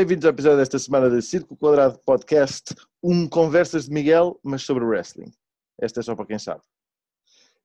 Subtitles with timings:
[0.00, 4.82] Bem-vindos ao episódio desta semana de Círculo Quadrado Podcast, um Conversas de Miguel, mas sobre
[4.82, 5.30] wrestling.
[5.78, 6.62] Esta é só para quem sabe.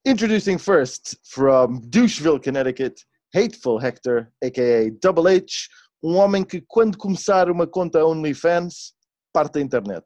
[0.05, 3.01] Introducing first, from Doucheville, Connecticut,
[3.33, 4.91] Hateful Hector, a.k.a.
[5.01, 5.69] Double H,
[6.03, 8.91] um homem que quando começar uma conta OnlyFans,
[9.31, 10.05] parte da internet.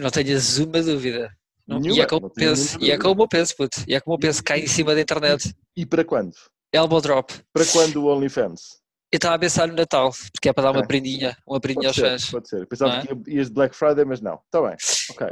[0.00, 1.30] Não tenhas uma dúvida.
[1.64, 3.84] Não, Nenhuma, e é como penso, e é como eu penso, puto.
[3.86, 5.54] E é como eu penso, cai em cima da internet.
[5.76, 6.34] E para quando?
[6.72, 7.32] Elbow drop.
[7.52, 8.81] Para quando o OnlyFans?
[9.12, 10.88] Eu estava a pensar no Natal, porque é para dar uma Ok.
[10.88, 12.30] prendinha, uma prendinha aos Pode ser, fãs.
[12.30, 12.66] pode ser.
[12.66, 13.06] Pensava é?
[13.06, 14.40] que ias de Black Friday, mas não.
[14.46, 14.76] Está bem,
[15.10, 15.26] ok.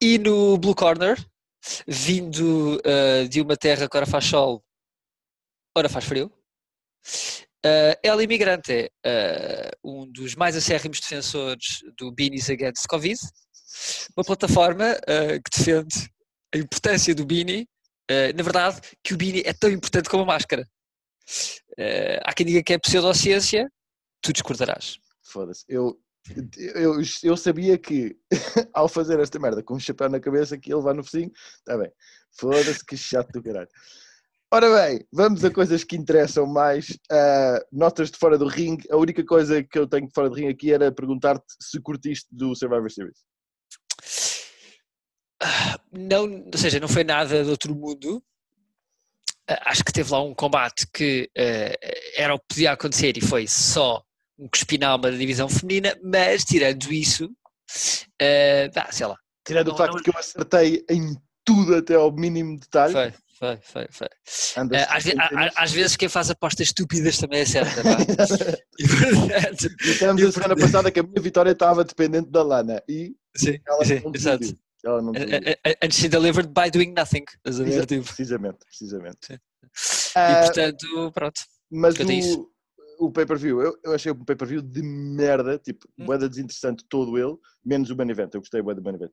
[0.00, 1.18] E no Blue Corner,
[1.86, 4.64] vindo ah, de uma terra que ora faz sol,
[5.76, 6.32] ora faz frio,
[7.64, 8.72] ah, ela imigrante
[9.04, 13.18] é ah, um dos mais acérrimos defensores do Beanies Against Covid,
[14.16, 16.08] uma plataforma ah, que defende
[16.54, 17.66] a importância do Beanie,
[18.36, 20.68] na verdade, que o Beanie é tão importante como a máscara.
[21.78, 23.70] Ah, há quem diga que é pseudociência,
[24.20, 24.98] tu discordarás.
[25.22, 25.64] Foda-se.
[25.68, 25.98] Eu,
[26.74, 28.16] eu, eu sabia que
[28.72, 31.76] ao fazer esta merda com um chapéu na cabeça que ele vai no focinho, está
[31.76, 31.90] bem.
[32.38, 33.68] Foda-se, que chato do caralho.
[34.54, 36.98] Ora bem, vamos a coisas que interessam mais.
[37.10, 38.86] Ah, notas de fora do ringue.
[38.90, 42.28] A única coisa que eu tenho de fora do ringue aqui era perguntar-te se curtiste
[42.30, 43.18] do Survivor Series.
[45.90, 48.22] não, ou seja, não foi nada de outro mundo.
[49.64, 51.76] Acho que teve lá um combate que eh,
[52.16, 54.02] era o que podia acontecer e foi só
[54.38, 57.30] um cuspinalma da divisão feminina, mas tirando isso,
[58.20, 61.94] eh, dá, sei lá, Tirando Não, o facto não- que eu acertei em tudo até
[61.96, 62.92] ao mínimo detalhe.
[62.92, 63.86] foi, foi, foi.
[63.90, 64.08] foi.
[64.72, 67.82] Eh, às, ve- a- às vezes quem faz apostas estúpidas também acerta,
[68.78, 73.14] portanto, Dissemos eu, a semana passada que a minha vitória estava dependente da Lana e
[73.36, 74.56] sim, ela sim, não exato.
[74.84, 77.24] And she delivered by doing nothing.
[77.44, 78.04] Ver, tipo.
[78.04, 79.18] Precisamente, precisamente.
[79.26, 79.34] Sim.
[79.34, 79.38] E
[80.16, 81.40] Ah, portanto, pronto.
[81.70, 82.50] mas o,
[82.98, 86.04] o pay-per-view, eu, eu achei o pay-per-view de merda, tipo, Hum.
[86.06, 88.34] boeda desinteressante todo ele, menos o main event.
[88.34, 89.10] Eu gostei do main event.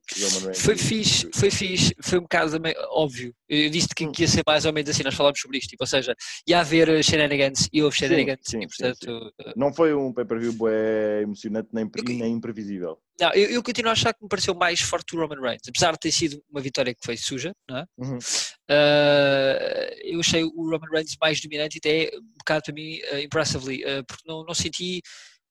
[0.56, 3.34] Foi e- fixe, foi fixe, foi um bocado também óbvio.
[3.48, 4.12] Eu disse que, Hum.
[4.12, 6.14] que ia ser mais ou menos assim, nós falámos sobre isto, tipo, ou seja,
[6.46, 9.32] ia haver eh, shenanigans e houve Sim, shenanigans, sim, e sim, portanto.
[9.46, 11.88] eh, Não foi um pay-per-view bué emocionante nem,
[12.18, 12.98] nem imprevisível.
[13.20, 15.92] Não, eu, eu continuo a achar que me pareceu mais forte o Roman Reigns, apesar
[15.92, 17.84] de ter sido uma vitória que foi suja, não é?
[17.98, 18.18] Uhum.
[18.70, 23.22] Eh, eu achei o Roman Reigns mais dominante e até um bocado para mim, eh,
[23.22, 24.98] impressively, eh, porque não, não senti.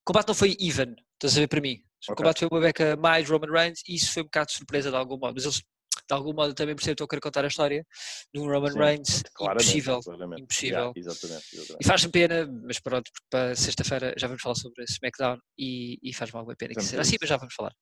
[0.01, 1.75] O combate não foi even, estás a ver para mim.
[2.07, 2.15] O Ok.
[2.15, 4.95] combate foi uma beca mais Roman Reigns e isso foi um bocado de surpresa de
[4.95, 5.61] algum modo, mas eles
[6.09, 7.85] de algum modo também percebo que estou a querer contar a história
[8.33, 9.99] de um Roman Sim, Reigns Claramente, impossível.
[10.01, 10.41] claramente.
[10.41, 10.77] impossível.
[10.79, 11.77] Yeah, exatamente, exatamente.
[11.81, 16.13] E faz-me pena, mas pronto, porque para sexta-feira já vamos falar sobre SmackDown e, e
[16.13, 17.73] faz-me alguma pena que seja assim, mas já vamos falar.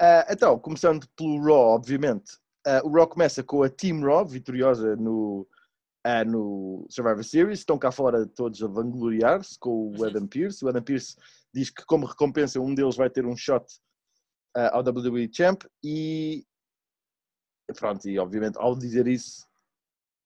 [0.00, 2.32] Ah, então, começando pelo Raw, obviamente.
[2.66, 5.46] Ah, o Raw começa com a Team Raw, vitoriosa no,
[6.04, 7.58] ah, no Survivor Series.
[7.58, 10.04] Estão cá fora todos a vangloriar-se com o Uhum.
[10.06, 10.64] Adam Pearce.
[10.64, 11.16] O Adam Pearce
[11.52, 13.64] diz que, como recompensa, um deles vai ter um shot
[14.56, 15.62] ah, ao WWE Champ.
[15.82, 16.44] E
[17.72, 19.46] pronto, e obviamente, ao dizer isso,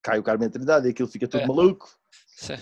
[0.03, 1.47] cai o Carmen Trindade e aquilo fica tudo É.
[1.47, 1.89] maluco.
[2.35, 2.57] Sim.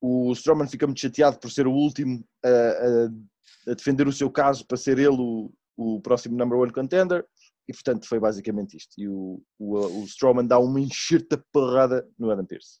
[0.00, 4.30] O Strowman fica muito chateado por ser o último a, a- a defender o seu
[4.30, 7.26] caso para ser ele o, o próximo number one contender.
[7.68, 8.94] E portanto foi basicamente isto.
[8.98, 12.80] E o, o, o Strowman dá uma enxerta porrada no Adam Pearce.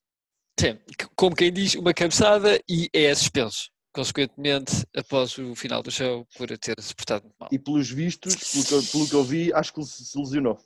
[0.58, 0.78] Sim,
[1.14, 3.70] como quem diz, uma cabeçada e é suspenso.
[3.92, 7.48] Consequentemente, após o final do show, por ter se portado muito mal.
[7.52, 10.58] E pelos vistos, pelo que, eu- pelo que eu vi, acho que ele se lesionou.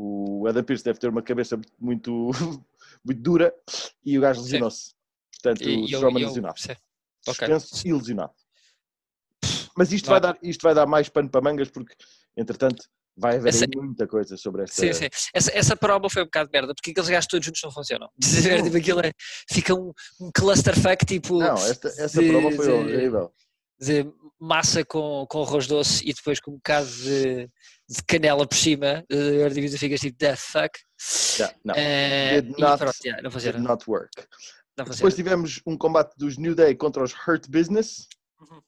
[0.00, 2.30] O Adam Pearce deve ter uma cabeça muito,
[3.04, 3.52] muito dura
[4.04, 4.94] e o gajo lesionou-se.
[5.34, 6.40] Portanto, E- o Strowman sim.
[7.26, 7.46] Ok.
[7.48, 8.32] Suspenso e lesionado.
[9.76, 11.94] Mas isto Não vai, dar, isto vai dar mais pano para mangas porque,
[12.36, 12.84] entretanto,
[13.16, 14.74] vai haver Essa- muita coisa sobre esta.
[14.80, 15.08] Sim, sim.
[15.34, 18.08] Essa, essa prova foi um bocado de merda, porque aqueles gajos todos juntos não funcionam.
[18.16, 19.12] Dizer, tipo, aquilo é,
[19.50, 23.32] fica um, um clusterfuck tipo Não, esta, essa de- prova foi de- horrível.
[23.80, 24.06] de
[24.40, 27.48] massa com, com arroz doce e depois com um bocado de,
[27.88, 29.04] de canela por cima.
[29.10, 30.78] Uh, a divisa ficas tipo, the fuck.
[31.38, 34.10] Yeah, não, Eh, Did not- pronto, yeah, não did not work.
[34.76, 38.06] Não Depois tivemos um combate dos New Day contra os Hurt Business.
[38.40, 38.62] Uhum.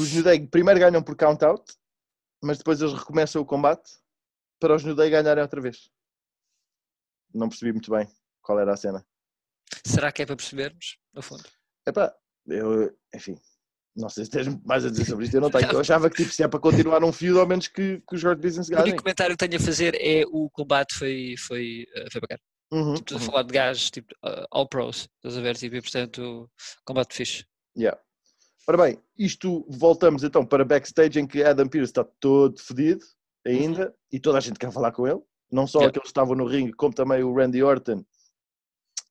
[0.00, 1.72] Os New Day primeiro ganham por count-out,
[2.42, 3.90] mas depois eles recomeçam o combate
[4.58, 5.90] para os New Day ganharem outra vez.
[7.34, 8.08] Não percebi muito bem
[8.42, 9.06] qual era a cena.
[9.84, 11.44] Será que é para percebermos, no fundo?
[11.86, 12.14] Epá,
[12.46, 13.40] eu, enfim,
[13.96, 15.34] não sei se tens mais a dizer sobre isto.
[15.34, 15.70] Eu não tenho.
[15.72, 18.22] Eu achava que tipo, se é para continuar um fio, ao menos que, que os
[18.24, 18.84] Hurt Business O ganhem.
[18.84, 22.40] único comentário que tenho a fazer é o combate foi, foi, eh, foi bacana.
[22.72, 23.26] Uhum, Tipo, Estou a uhum.
[23.26, 26.48] falar de gajos, tipo, uh, all pros, estás a ver, tipo, e portanto,
[26.84, 27.44] combate fixe.
[27.76, 28.00] Yeah.
[28.68, 33.04] Ora bem, isto voltamos então para backstage em que Adam Pearce está todo fedido
[33.44, 35.20] ainda e toda a gente quer falar com ele.
[35.50, 35.88] Não só Yeah.
[35.90, 38.04] aqueles que estavam no ringue, como também o Randy Orton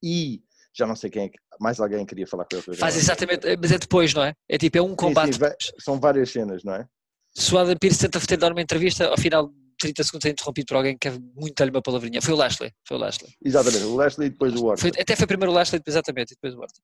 [0.01, 0.41] e
[0.79, 2.77] Já não sei quem é que, mais alguém queria falar com ele.
[2.77, 4.33] Faz exatamente, mas é depois, não é?
[4.47, 5.33] É tipo, é um Sim, combate.
[5.33, 6.87] sim, vai- são várias cenas, não é?
[7.35, 10.67] Se o Adam Pearce tenta dar uma entrevista, ao final de 30 segundos é interrompido
[10.67, 12.21] por alguém que quer muito dar-lhe uma palavrinha.
[12.21, 12.71] Foi o Lashley.
[12.87, 13.29] Foi o Lashley.
[13.43, 14.87] Exatamente, o Lashley e depois o Orton.
[14.87, 16.81] Até foi primeiro o Lashley, exatamente, e depois o Orton.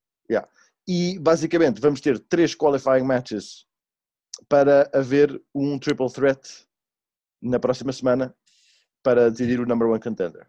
[0.88, 3.66] E basicamente vamos ter três qualifying matches
[4.50, 6.42] para haver um triple threat
[7.42, 8.36] na próxima semana
[9.02, 10.46] para decidir o number one contender.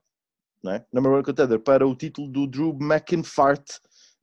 [0.75, 0.85] É?
[0.93, 3.65] Number one contender para o título do Drew McInfart,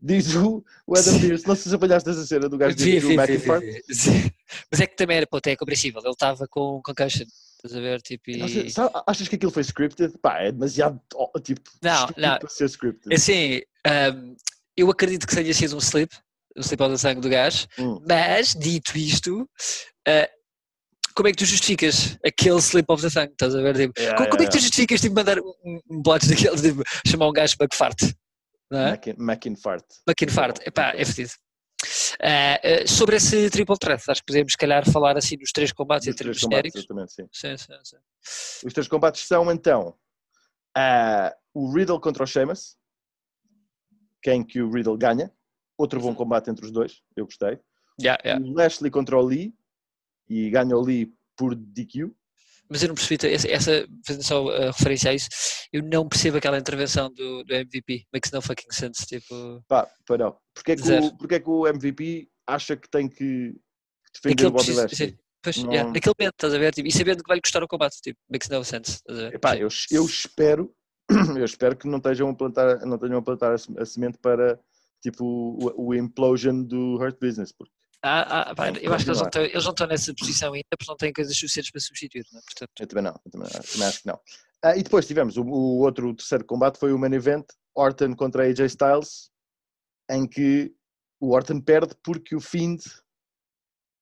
[0.01, 1.48] diz o, Adam Pearce.
[1.48, 3.63] Não sei se apanhaste essa cena do gajo de Drew McInfart.
[4.72, 6.01] Mas é que também era, puta, é compreensível.
[6.04, 7.25] Ele estava com concussion.
[7.56, 8.01] Estás a ver?
[8.01, 8.69] Tipo, e...
[8.69, 10.18] sabe- achas que aquilo foi scripted?
[10.22, 11.00] Pá, é demasiado
[11.42, 12.38] tipo, Não, não.
[12.40, 13.13] para ser scripted.
[13.16, 14.36] Assim, ahm,
[14.75, 16.13] eu acredito que tenha sido um slip,
[16.57, 18.01] um slip ao sangue do gajo, Hum.
[18.06, 19.50] mas, dito isto,
[20.06, 20.30] ah,
[21.15, 23.31] como é que tu justificas aquele slip of the tongue?
[23.31, 23.75] Estás a ver?
[23.75, 26.83] Tipo, Yeah, como, como é que tu yeah, justificas tipo, mandar um, um daquele, tipo,
[27.07, 28.01] chamar um gajo McFart?
[28.71, 29.01] Não yeah.
[29.06, 29.15] é?
[29.18, 29.86] McInfart.
[30.07, 31.33] McInfart, epá, é fedido.
[32.21, 36.07] Ah, sobre esse triple threat, acho que podemos, se calhar, falar assim dos três combates
[36.07, 36.86] em Dos termos genéricos.
[37.10, 37.27] sim.
[37.31, 37.98] Sim, sim.
[38.66, 39.95] Os três combates são então
[40.75, 42.77] ah, o Riddle contra o Sheamus,
[44.21, 45.31] quem que o Riddle ganha.
[45.77, 47.59] Outro bom combate entre os dois, eu gostei.
[48.01, 48.44] Yeah, yeah.
[48.44, 49.54] O Lashley contra o Lee
[50.33, 52.12] e ganha Lee por DQ.
[52.69, 55.27] Mas eu não percebi, essa, essa fazendo só a referência a isso,
[55.71, 58.06] eu não percebo aquela intervenção do, do MVP.
[58.12, 59.06] Makes no fucking sense.
[59.06, 60.35] Tipo, Pá, pá, não.
[60.56, 61.06] Porquê é, que Zero.
[61.06, 63.53] o, porquê é que o MVP acha que tem que
[64.13, 65.09] defender Naquele o Bobby preciso- Lashley?
[65.12, 66.74] sim, pois, Não- yeah, naquele momento, estás a ver?
[66.74, 68.01] Tipo, e sabendo que vai-lhe custar o combate.
[68.01, 69.01] Tipo, makes no sense.
[69.33, 69.59] Epá, Sim.
[69.62, 70.74] eu, eu espero,
[71.38, 74.59] eu espero que não estejam a plantar, não tenham a plantar a semente para
[75.01, 77.74] tipo o, o implosion do Hurt Business, porque
[78.06, 80.92] Ah, ah, eu acho que eles não, estão, eles não estão nessa posição ainda porque
[80.92, 82.26] não têm coisas suficientes para substituir.
[82.34, 82.44] Não é?
[82.44, 84.20] Portanto, eu também não, eu também, também acho que não.
[84.62, 88.14] Ah, e depois tivemos o, o outro o terceiro combate foi o main event, Orton
[88.16, 89.32] contra AJ Styles,
[90.12, 90.74] em que
[91.22, 92.84] o Orton perde porque o Fiend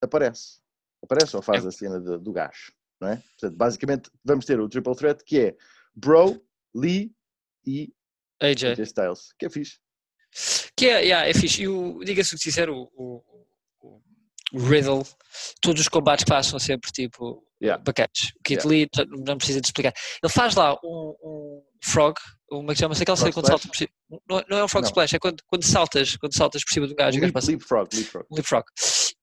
[0.03, 0.59] aparece.
[1.03, 1.67] Aparece ou faz É.
[1.67, 3.17] a cena de- do gajo, não é?
[3.17, 5.57] Portanto, basicamente vamos ter o triple threat que é
[5.95, 6.43] Bro,
[6.75, 7.13] Lee
[7.65, 7.93] e
[8.41, 8.71] AJ.
[8.71, 9.79] AJ Styles, que é fixe.
[10.75, 11.63] Que é, yeah, é fixe.
[11.63, 13.23] E diga-se o que o, o
[14.53, 15.03] Riddle,
[15.61, 17.79] todos os combates que faz são sempre tipo Yeah.
[17.83, 18.09] bacanas.
[18.39, 18.67] O Kit Yeah.
[18.67, 18.89] Lee
[19.23, 19.93] não precisa de explicar.
[20.23, 22.15] Ele faz lá um, um frog,
[22.51, 23.89] uma que chama-se aquele Frog quando salta por cima.
[24.27, 24.89] Não, não é um frog Não.
[24.89, 27.47] splash, é quando, quando saltas, quando saltas por cima de um gajo o gajo Leap,
[27.47, 28.25] leapfrog, leapfrog.
[28.31, 28.65] um leapfrog.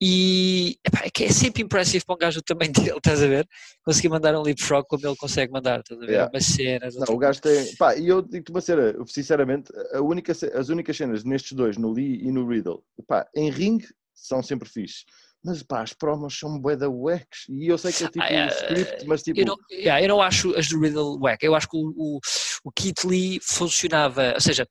[0.00, 3.48] E epá, é é sempre impressivo para um gajo do tamanho dele, estás a ver?
[3.84, 6.12] Conseguir mandar um leapfrog como ele consegue mandar, estás a ver?
[6.12, 6.30] Yeah.
[6.32, 6.94] Umas cenas.
[6.94, 7.74] Não, o gajo tem.
[7.76, 12.20] Pá, e eu digo-te uma cena, sinceramente, única, as únicas cenas nestes dois, no Lee
[12.22, 13.78] e no Riddle, pá, em ring
[14.22, 15.04] são sempre fixe.
[15.44, 17.46] Mas pá, as promos são bué da wax.
[17.48, 19.38] E eu sei que é tipo Ah, é, script, mas tipo.
[19.38, 21.44] Eu não, yeah, eu não acho as do Riddle wack.
[21.44, 22.20] Eu acho que o, o,
[22.64, 24.66] o Lee funcionava, ou seja,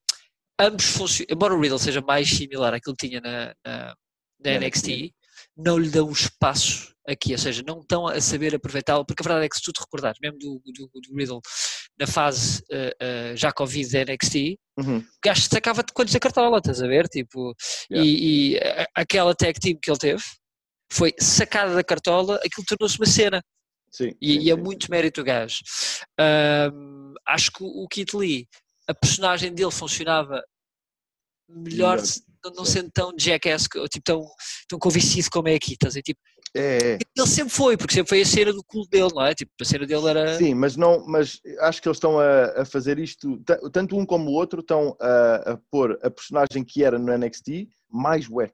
[0.60, 3.96] ambos funcionam, embora o Riddle seja mais similar àquilo que tinha na, na,
[4.44, 5.14] na Na NXT,
[5.56, 9.46] não lhe dão espaço aqui, ou seja, não estão a saber aproveitá-lo, porque a verdade
[9.46, 11.42] é que se tu te recordares, mesmo do, do, do Riddle,
[12.00, 15.00] na fase eh, eh, já Covid da NXT, Uhum.
[15.00, 17.08] o gajo sacava de quantos da cartola, estás a ver?
[17.08, 17.56] Tipo,
[17.92, 18.08] Yeah.
[18.08, 20.24] e, e a- aquela tag team que ele teve
[20.92, 23.42] foi sacada da cartola, aquilo tornou-se uma cena.
[23.92, 24.62] Sim, E, sim, e é sim.
[24.62, 25.62] muito mérito do gajo.
[26.20, 28.48] Ahm, acho que o o Kit Lee,
[28.88, 30.44] a personagem dele funcionava
[31.50, 31.98] melhor,
[32.56, 34.26] não, sendo tão jackass, ou tipo tão,
[34.70, 35.74] tão convencido como é aqui.
[35.74, 36.04] Estás a ver?
[36.04, 36.20] Tipo,
[36.58, 39.34] É, ele sempre foi, porque sempre foi a cena do culo dele, não é?
[39.36, 40.38] Tipo, a cena dele era.
[40.38, 44.06] Sim, mas não, mas acho que eles estão a, a fazer isto, ta- tanto um
[44.06, 48.54] como o outro estão a, a pôr a personagem que era no NXT mais wack.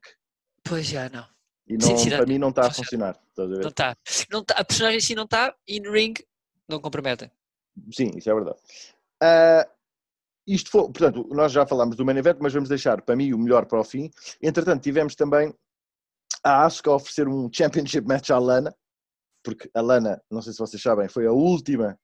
[0.64, 1.26] Pois já, não.
[1.68, 3.14] E não, sim, para mim não está a funciona.
[3.14, 3.20] funcionar.
[3.30, 3.62] Estás a ver?
[3.62, 3.98] Não está.
[4.32, 6.14] Não tá, a personagem em si não está, e no ring
[6.68, 7.32] não comprometem.
[7.92, 8.58] Sim, isso é verdade.
[9.22, 9.68] Ah,
[10.46, 13.38] isto foi, portanto, nós já falámos do main event, mas vamos deixar para mim o
[13.38, 14.12] melhor para o fim.
[14.42, 15.54] Entretanto, tivemos também
[16.44, 18.76] a Asuka a oferecer um championship match à Lana,
[19.44, 21.98] porque a Lana, não sei se vocês sabem, foi a última,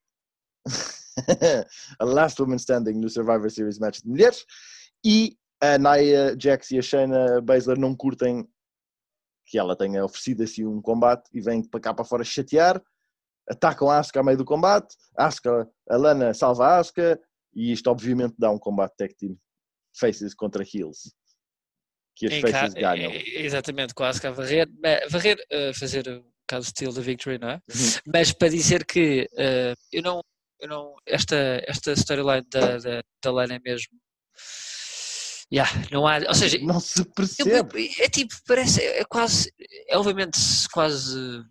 [1.99, 4.45] a last woman standing no Survivor Series match de mulheres,
[5.05, 8.47] e a Nia Jax e a Shayna Baszler não curtem
[9.45, 12.81] que ela tenha oferecido assim um combate e vêm para cá para fora chatear,
[13.49, 17.19] atacam a Asuka ao meio do combate, a Asuka, a Lana salva a Asuka
[17.53, 19.37] e isto obviamente dá um combate tag team
[19.97, 21.13] faces contra heels
[22.27, 23.11] que as ca- ganham.
[23.13, 24.67] Exatamente, quase que a varrer,
[25.09, 27.53] varrer eh, fazer o caso steal da victory, não é?
[27.55, 27.89] Uhum.
[28.13, 30.21] Mas para dizer que eh, eu não,
[30.59, 31.35] eu não esta,
[31.65, 33.97] esta storyline da, da, da Lana é mesmo.
[35.51, 37.91] Yeah, não há, ou seja, Não se percebe.
[37.99, 39.51] é tipo, parece, é quase,
[39.87, 40.37] é obviamente
[40.71, 41.43] quase,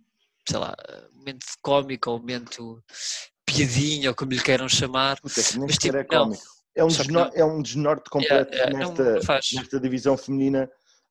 [0.49, 0.77] sei lá,
[1.15, 2.81] momento cómico ou momento
[3.45, 6.07] piadinha ou como lhe queiram chamar, Puta, mas tipo, é não.
[6.27, 6.58] cómico.
[6.79, 9.47] É um, desno- é um desnorte completo yeah, não- nesta, não faz.
[9.53, 10.71] nesta divisão feminina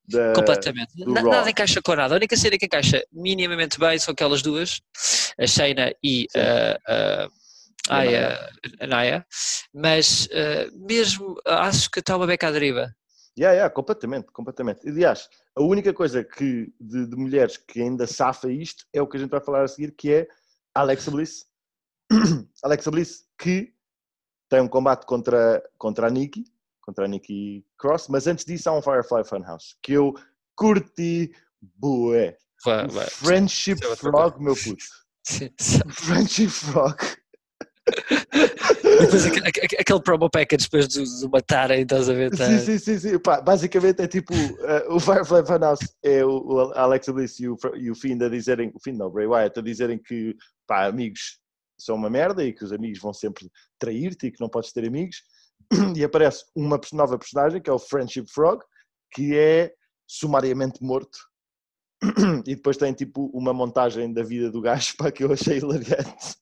[0.10, 0.94] da, Completamente.
[1.06, 2.14] Na- nada encaixa com nada.
[2.14, 4.80] A única cena que encaixa minimamente bem são aquelas duas,
[5.38, 6.40] a Shayna e Sim.
[6.40, 7.32] uh, uh,
[7.90, 8.52] ai, Naya.
[8.80, 9.26] a- a Naya.
[9.74, 12.90] Mas uh, mesmo acho que está uma beca à deriva.
[13.38, 14.88] Yeah, yeah, completamente, completamente.
[14.90, 19.18] Aliás, a única coisa que de, de mulheres que ainda safa isto é o que
[19.18, 20.28] a gente vai falar a seguir, que é
[20.74, 21.46] a Alexa Bliss.
[22.64, 23.74] Alexa Bliss que
[24.50, 26.46] tem um combate contra, contra a Nikki,
[26.82, 30.14] contra a Nikki Cross, mas antes disso há um Firefly Funhouse, que eu
[30.56, 32.38] curti bué.
[32.64, 33.08] Vai, vai.
[33.08, 34.84] Friendship Isso é Frog, meu puto.
[35.28, 35.80] Sim, sim.
[35.92, 36.96] Friendship Frog.
[39.00, 42.32] Depois aque- aque- aquele promo package depois de, de matarem, estás a ver?
[42.36, 42.46] Tá?
[42.46, 43.20] Sim, sim, sim, sim.
[43.20, 47.58] Pá, basicamente é tipo uh, o Firefly Funhouse é o, o Alexa Bliss e o,
[47.76, 50.36] e o Finn a dizerem, o Finn não, o Bray Wyatt a dizerem que
[50.66, 51.40] pá, amigos
[51.78, 54.86] são uma merda e que os amigos vão sempre trair-te e que não podes ter
[54.86, 55.24] amigos.
[55.98, 58.64] E aparece uma nova personagem que é o Friendship Frog,
[59.12, 59.74] que é
[60.08, 61.18] sumariamente morto.
[62.46, 66.36] E depois tem tipo uma montagem da vida do gajo para que eu achei hilariante.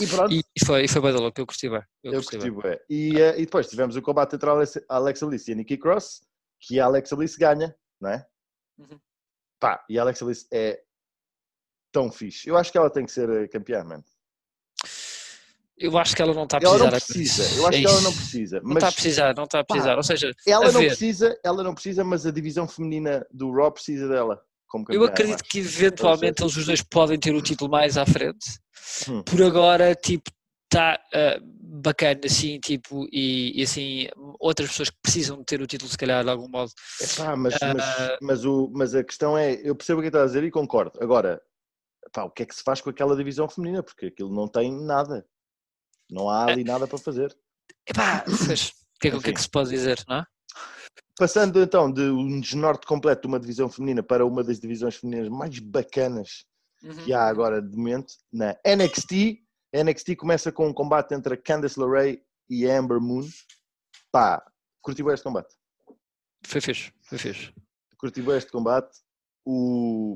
[0.00, 0.32] E pronto.
[0.32, 1.82] E, foi, e foi bem da louco, eu curti bem.
[2.02, 2.78] Eu, Eu curti bem.
[2.88, 5.54] E, eh, e depois tivemos o combate entre a Alex- a Alexa Bliss e a
[5.54, 6.22] Nikki Cross,
[6.58, 8.26] que a Alexa Bliss ganha, não é?
[8.78, 8.98] Uhum.
[9.60, 10.82] Pá, e a Alexa Bliss é
[11.92, 12.48] tão fixe.
[12.48, 14.04] Eu acho que ela tem que ser eh, campeã, mano.
[15.78, 16.90] Eu acho que ela não está a Ela precisar.
[16.90, 17.42] não a- precisa.
[17.58, 18.60] Eu acho É que ela não precisa.
[18.60, 19.96] Não está a Mas precisar, não está a pá, precisar.
[19.96, 20.86] Ou seja, ela não ver.
[20.88, 25.00] precisa, ela não precisa, mas a divisão feminina do Raw precisa dela como campeã.
[25.00, 28.46] eu acredito que eventualmente eles os dois podem ter o título mais à frente.
[29.08, 29.22] Hum.
[29.22, 30.30] Por agora, tipo,
[30.64, 31.00] está
[31.62, 34.06] bacana assim, tipo, e, e assim,
[34.38, 36.70] outras pessoas que precisam de ter o título, se calhar, de algum modo.
[37.00, 38.18] Epá, mas, mas, Ah.
[38.20, 40.92] mas, o, mas a questão é, eu percebo o que estás a dizer e concordo.
[41.02, 41.40] Agora,
[42.12, 43.82] epá, o que é que se faz com aquela divisão feminina?
[43.82, 45.26] Porque aquilo não tem nada.
[46.10, 47.36] Não há ali nada para fazer.
[47.86, 50.26] Epá, pois, o que, é, que- o que é que se pode dizer, não é?
[51.16, 55.28] Passando então de um desnorte completo de uma divisão feminina para uma das divisões femininas
[55.28, 56.44] mais bacanas
[57.04, 59.42] que há agora de momento, na NXT.
[59.74, 63.28] A NXT começa com um combate entre a Candice LeRae e a Amber Moon.
[64.10, 64.42] Pá,
[64.80, 65.54] curti bem este combate.
[66.44, 67.52] Foi fixe, foi fixe.
[67.98, 68.98] Curti bem este combate.
[69.44, 70.14] O...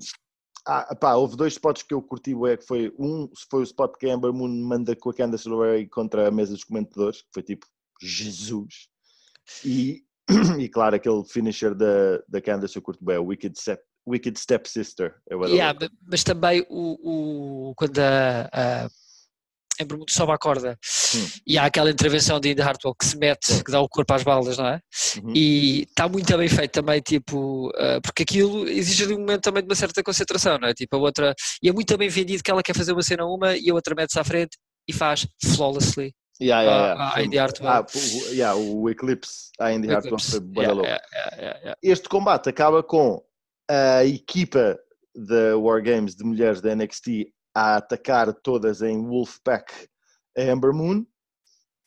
[0.66, 3.96] Ah, pá, houve dois spots que eu curti bem, que foi um, foi o spot
[3.98, 7.28] que a Amber Moon manda com a Candice LeRae contra a mesa dos comentadores, que
[7.34, 7.66] foi tipo,
[8.00, 8.88] Jesus.
[9.64, 10.02] E,
[10.58, 14.66] e claro, aquele finisher da, da Candice eu curto bem, o Wicked, Step, Wicked Step
[14.68, 15.14] Sister.
[15.28, 18.88] É Yeah, mas também o, o, quando a, a
[19.80, 20.78] Amber Moon sobe à corda
[21.46, 24.22] e há aquela intervenção de Indy Hartwell que se mete, que dá o corpo às
[24.22, 24.80] balas, não é?
[25.22, 25.32] Uhum.
[25.34, 29.62] E está muito bem feito também, tipo, ah, porque aquilo exige ali um momento também
[29.62, 30.74] de uma certa concentração, não é?
[30.74, 33.56] Tipo, a outra, e é muito bem vendido que ela quer fazer uma cena uma
[33.56, 34.56] e a outra mete-se à frente
[34.88, 35.26] e faz
[35.56, 36.12] flawlessly.
[36.40, 37.04] Yeah, yeah, Ah, yeah.
[37.04, 37.70] ah, Foi- Indy Hartwell.
[37.70, 41.76] ah, o, yeah, o Eclipse a Indy Hartwell foi yeah, yeah, yeah.
[41.82, 43.22] Este combate acaba com
[43.70, 44.76] a equipa
[45.14, 49.72] da War Games de mulheres da NXT a atacar todas em Wolfpack
[50.36, 51.06] a Amber Moon,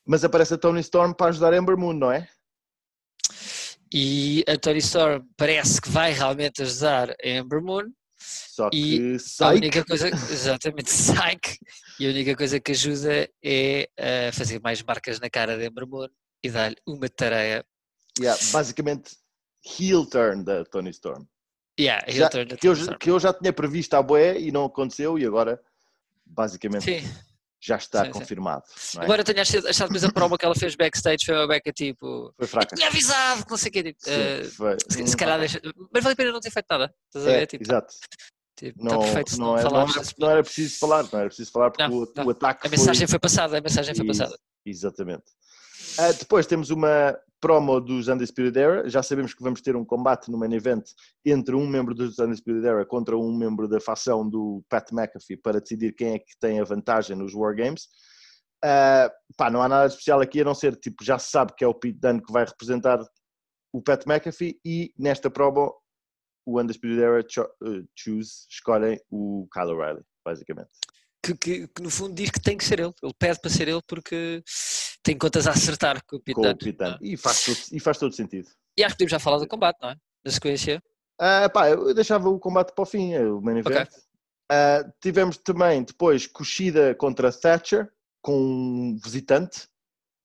[0.05, 2.27] mas aparece a Tony Storm para ajudar a Amber Moon, não é?
[3.93, 7.91] E a Tony Storm parece que vai realmente ajudar a Amber Moon.
[8.19, 9.55] Só E que A sai.
[9.57, 11.57] única coisa, exatamente, psych,
[12.00, 15.88] e a única coisa que ajuda é ah, fazer mais marcas na cara de Amber
[15.88, 16.07] Moon
[16.43, 17.65] e dar-lhe uma tareia.
[18.19, 19.15] Yeah, basicamente,
[19.79, 21.25] heel turn da Tony Storm.
[21.79, 25.25] Yeah, Já- que, eu, que eu já tinha previsto à boé e não aconteceu, e
[25.25, 25.62] agora,
[26.25, 27.07] basicamente, Sim,
[27.62, 28.19] já está sim, sim.
[28.19, 28.63] confirmado.
[28.96, 29.05] não é?
[29.05, 32.34] embora tenha achado achado depois a promo que ela fez backstage foi uma beca tipo.
[32.38, 32.75] Foi fraca.
[32.75, 33.84] tinha avisado que não sei o quê.
[33.84, 34.77] Tipo, Sim, foi.
[34.89, 35.62] se, se calhar deixa.
[35.93, 36.93] Mas vale a pena não ter feito nada.
[37.07, 37.48] Estás a É, ver?
[37.48, 37.93] Tipo, exato.
[38.55, 41.19] tipo, Não, está perfeito não, não, é- não falarmos era, não era preciso falar, não
[41.19, 42.25] era preciso falar porque Não, o, não.
[42.25, 43.12] o ataque A mensagem foi...
[43.12, 44.39] foi passada, a mensagem foi Isso, passada.
[44.65, 45.24] Exatamente.
[46.00, 48.89] Ah, depois temos uma promo dos Undisputed Era.
[48.89, 50.84] Já sabemos que vamos ter um combate no main event
[51.25, 55.60] entre um membro dos Undisputed Era contra um membro da facção do Pat McAfee para
[55.62, 57.88] decidir quem é que tem a vantagem nos War Games.
[58.63, 61.63] Ah, pá, não há nada especial aqui a não ser, tipo, já se sabe que
[61.63, 63.00] é o Pete Dunne que vai representar
[63.72, 65.72] o Pat McAfee e nesta promo
[66.46, 70.70] o Undisputed Era cho- eh, choose, escolhem o Kyle O'Reilly, basicamente.
[71.22, 72.94] Que, que- que no fundo diz que tem que ser ele.
[73.03, 74.41] Ele pede para ser ele porque
[75.08, 76.98] tem contas a acertar com o Pete com o é?
[77.02, 78.50] E faz, todo, e faz todo sentido.
[78.78, 79.96] E acho que podemos já falar do combate, não é?
[80.26, 80.84] Na sequência.
[81.18, 83.88] Ah, pá, eu deixava o combate para o fim, é o main event.
[84.52, 87.90] Ah, tivemos também depois Kushida contra Thatcher,
[88.22, 89.70] com um visitante,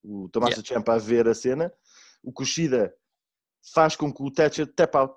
[0.02, 0.66] o Tommaso Yeah.
[0.68, 1.72] Ciampa a ver a cena.
[2.20, 2.92] O Kushida
[3.72, 5.14] faz com que o Thatcher tap out.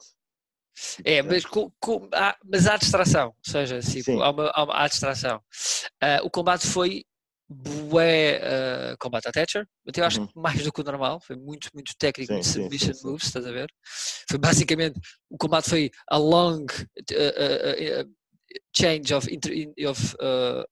[1.03, 4.21] É, mas, com- com- há, mas há distração, ou seja, tipo, Sim.
[4.21, 5.41] há, uma, há, uma- há distração.
[5.99, 7.03] Ah, o combate foi
[7.47, 10.27] bué uh, combate a Thatcher, mas eu acho Uhum.
[10.27, 13.07] que mais do que o normal, foi muito, muito técnico, Sim, muito submission sim, sim.
[13.07, 13.69] moves, estás a ver?
[14.29, 14.99] Foi basicamente,
[15.29, 18.13] o combate foi a long uh, uh,
[18.75, 20.65] change of, inter, in- of uh,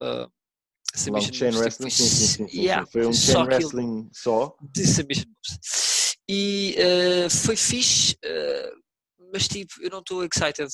[1.06, 4.56] Long submission chain moves, tipo, wrestling, foi sim, sim, yeah, Foi um chain wrestling só.
[4.62, 6.16] de submission moves.
[6.30, 6.76] E
[7.30, 8.16] foi fixe,
[9.32, 10.70] mas tipo, eu não estou excited.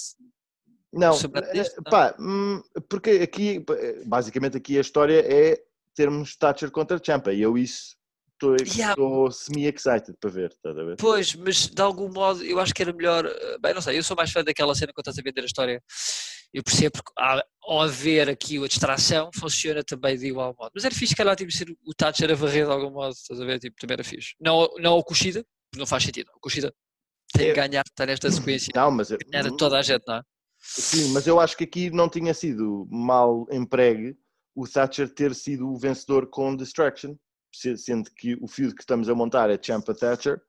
[0.92, 5.62] Não, eh, pá, hum, porque aqui, eh, basicamente aqui a história é
[5.96, 7.96] termos Thatcher contra Champa e eu isso
[8.34, 8.96] estou Yeah.
[9.32, 10.96] semi-excited para ver, estás a ver?
[10.98, 13.26] Pois, mas de algum modo eu acho que era melhor.
[13.26, 15.46] eh, Bem, não sei, eu sou mais fã daquela cena quando estás a vender a
[15.46, 15.84] história.
[16.54, 20.72] Eu percebo há- ao haver aqui a distração, funciona também de igual modo.
[20.74, 23.46] Mas era fixe, calhar, tipo, ser o Thatcher a varrer de algum modo, estás a
[23.46, 23.60] ver?
[23.60, 24.34] Tipo, também era fixe.
[24.40, 26.32] Não, não o Kushida, porque não faz sentido.
[26.36, 26.74] O Kushida
[27.34, 27.54] tem É.
[27.54, 28.72] que ganhar, está nesta sequência.
[28.74, 30.22] Não, mas, eu- Ganhar a toda a gente, não é?
[30.62, 34.18] sim, mas eu acho que aqui não tinha sido mal empregue
[34.62, 37.16] o Thatcher ter sido o vencedor com Distraction,
[37.54, 40.42] se- sendo que o feud que estamos a montar é Champa Thatcher.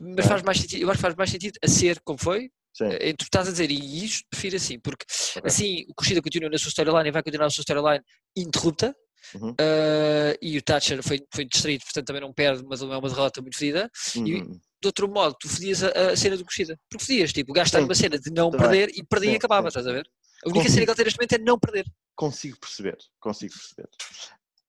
[0.00, 2.50] Mas faz mais sentido, eu acho que faz mais sentido a ser como foi.
[2.74, 5.04] Sim, Eh, Tu estás a dizer, e isto prefiro assim, porque
[5.36, 5.42] ok.
[5.46, 8.04] assim o Kushida continua na sua storyline e vai continuar a sua storyline
[8.36, 8.94] interrupta.
[9.34, 9.50] Uhum.
[9.50, 13.40] Uh, e o Thatcher foi, foi distraído, portanto também não perde, mas é uma derrota
[13.42, 13.90] muito fedida.
[14.16, 14.60] e- Uhum.
[14.78, 16.78] De outro modo, tu fedias a, a cena do Kushida.
[16.90, 17.80] Porque fedias, tipo, Sim.
[17.80, 18.68] numa cena de não Também.
[18.68, 19.68] perder e Sim, e acabava, sim.
[19.68, 20.06] estás a ver?
[20.44, 20.74] A única Consigo.
[20.74, 21.86] cena que ele tem neste momento é não perder.
[22.14, 23.88] Consigo perceber, consigo perceber.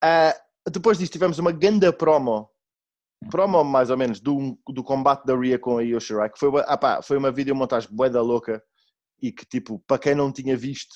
[0.02, 0.36] Ah,
[0.70, 2.50] depois disto tivemos uma ganda promo,
[3.32, 6.50] promo mais ou menos, do, do combate da Rhea com a Io Shirai, que foi,
[6.50, 8.64] uma- ah foi uma videomontagem bué da louca
[9.22, 10.96] e que tipo, para quem não tinha visto,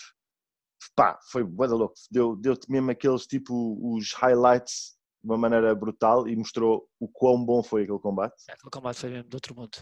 [0.96, 1.96] pá, foi bué da louca.
[2.10, 7.44] Deu- Deu-te mesmo aqueles tipo, os highlights de uma maneira brutal e mostrou o quão
[7.44, 8.36] bom foi aquele combate.
[8.50, 9.78] Aquele combate foi mesmo de outro mundo.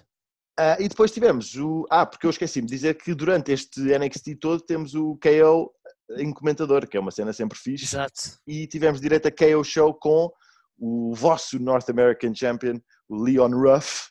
[0.62, 1.86] Ah, e depois tivemos o.
[1.90, 5.72] Ah, porque eu esqueci-me de dizer que durante este NXT todo temos o KO
[6.18, 7.86] em comentador, que é uma cena sempre fixe.
[7.86, 8.38] Exato.
[8.46, 10.30] E tivemos direito a KO Show com
[10.78, 14.10] o vosso North American Champion, o Leon Ruff.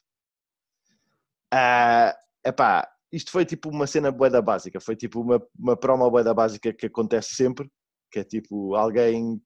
[1.53, 6.33] Ah, epá, isto foi tipo uma cena boeda básica, foi tipo uma, uma promo boeda
[6.33, 7.71] básica que acontece sempre,
[8.11, 9.39] que é tipo alguém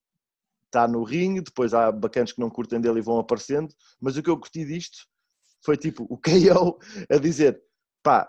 [0.66, 4.22] está no ringue, depois há bacanas que não curtem dele e vão aparecendo, mas o
[4.22, 5.10] que eu curti disto
[5.64, 6.78] foi tipo o KO
[7.10, 7.60] a dizer,
[8.02, 8.28] pá,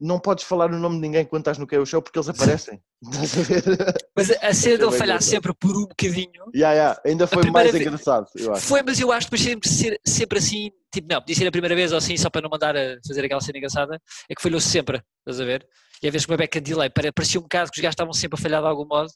[0.00, 2.80] não podes falar o nome de ninguém quando estás no KO Show porque eles aparecem.
[3.02, 3.62] Estás a ver?
[4.16, 7.00] Mas a cena Achei dele falhar sempre por um bocadinho Yeah, yeah.
[7.04, 8.26] Ainda foi mais vez- engraçado,
[8.60, 11.52] foi, mas eu acho que depois sempre, ser, sempre assim, tipo, não, podia ser a
[11.52, 14.42] primeira vez ou assim, só para não mandar a fazer aquela cena engraçada, é que
[14.42, 15.66] falhou sempre, estás a ver?
[16.02, 18.12] E às vezes com uma de delay, pare- parecia um bocado que os gajos estavam
[18.12, 19.10] sempre a falhar de algum modo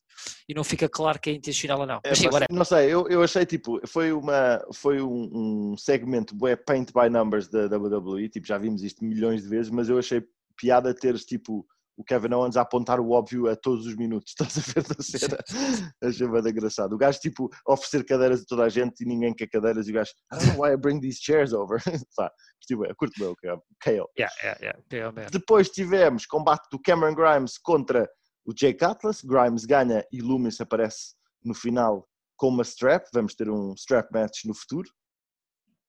[0.49, 2.01] e não fica claro que é intencional ou não.
[2.05, 5.77] É, Mas sim, agora não sei, eu, eu achei tipo, foi, uma, foi um, um
[5.77, 9.89] segmento bué paint by numbers da WWE, tipo, já vimos isto milhões de vezes, mas
[9.89, 10.23] eu achei
[10.57, 11.67] piada teres tipo
[12.03, 15.03] o Kevin Owens a apontar o óbvio a todos os minutos, estás a ver da
[15.03, 15.39] cena?
[16.03, 16.93] Achei bem engraçado.
[16.95, 19.95] O gajo tipo oferecer cadeiras a toda a gente e ninguém quer cadeiras e o
[19.95, 21.81] gajo, I don't know why I bring these chairs over.
[22.17, 24.11] Pá, curti bué, curto bem o KO.
[24.19, 25.29] Yeah, yeah, yeah.
[25.31, 28.09] Depois tivemos combate do Cameron Grimes contra
[28.45, 29.23] o Jake Atlas.
[29.23, 33.07] Grimes ganha e Loomis aparece no final com uma strap.
[33.15, 34.89] Vamos ter um strap match no futuro.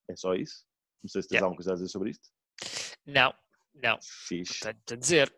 [0.10, 0.64] É só isso.
[1.04, 1.46] Não sei se tens Yeah.
[1.46, 2.30] alguma coisa a dizer sobre isto.
[3.06, 3.34] Não,
[3.74, 4.60] não, Fixe.
[4.62, 5.36] tenho a dizer.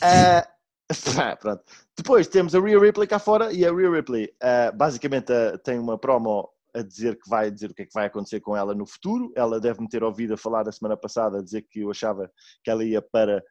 [1.14, 1.62] Pá, pronto.
[1.96, 5.78] Depois temos a Rhea Ripley cá fora e a Rhea Ripley ah, basicamente ah, tem
[5.78, 8.74] uma promo a dizer que vai dizer o que é que vai acontecer com ela
[8.74, 9.32] no futuro.
[9.36, 12.30] Ela deve-me ter ouvido a falar a semana passada, a dizer que eu achava
[12.62, 13.42] que ela ia para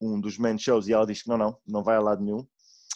[0.00, 2.46] um dos main shows e ela diz que não, não, não vai a lado nenhum.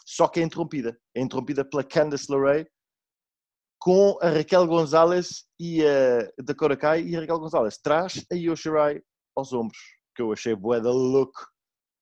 [0.06, 0.98] Só que é interrompida.
[1.14, 2.66] É interrompida pela Candice LeRae
[3.78, 8.54] com a Raquel Gonzalez e a Dakota Kai e a Raquel Gonzalez traz a Io
[8.54, 9.02] Shirai
[9.34, 9.78] aos ombros,
[10.14, 11.32] que eu achei bué da look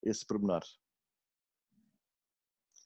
[0.03, 0.63] esse pormenor.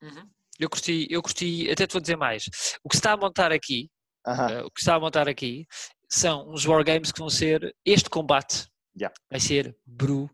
[0.02, 0.28] Uhum.
[0.58, 2.44] Eu curti, eu curti, até te vou dizer mais.
[2.84, 3.90] O que se está a montar aqui,
[4.26, 5.66] eh, o que se está a montar aqui,
[6.08, 9.14] são uns wargames que vão ser, este combate Yeah.
[9.30, 10.30] vai ser brutal.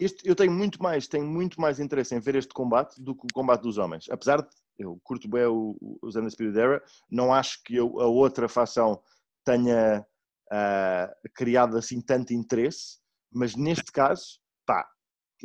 [0.00, 3.26] Este, eu tenho muito mais, tenho muito mais interesse em ver este combate do que
[3.26, 4.08] o combate dos homens.
[4.08, 8.06] Apesar de eu curto bem o, o- os Undisputed Era, não acho que eu- a
[8.06, 9.02] outra facção
[9.44, 10.06] tenha
[10.50, 12.98] ah, criado assim tanto interesse,
[13.30, 14.40] mas neste caso,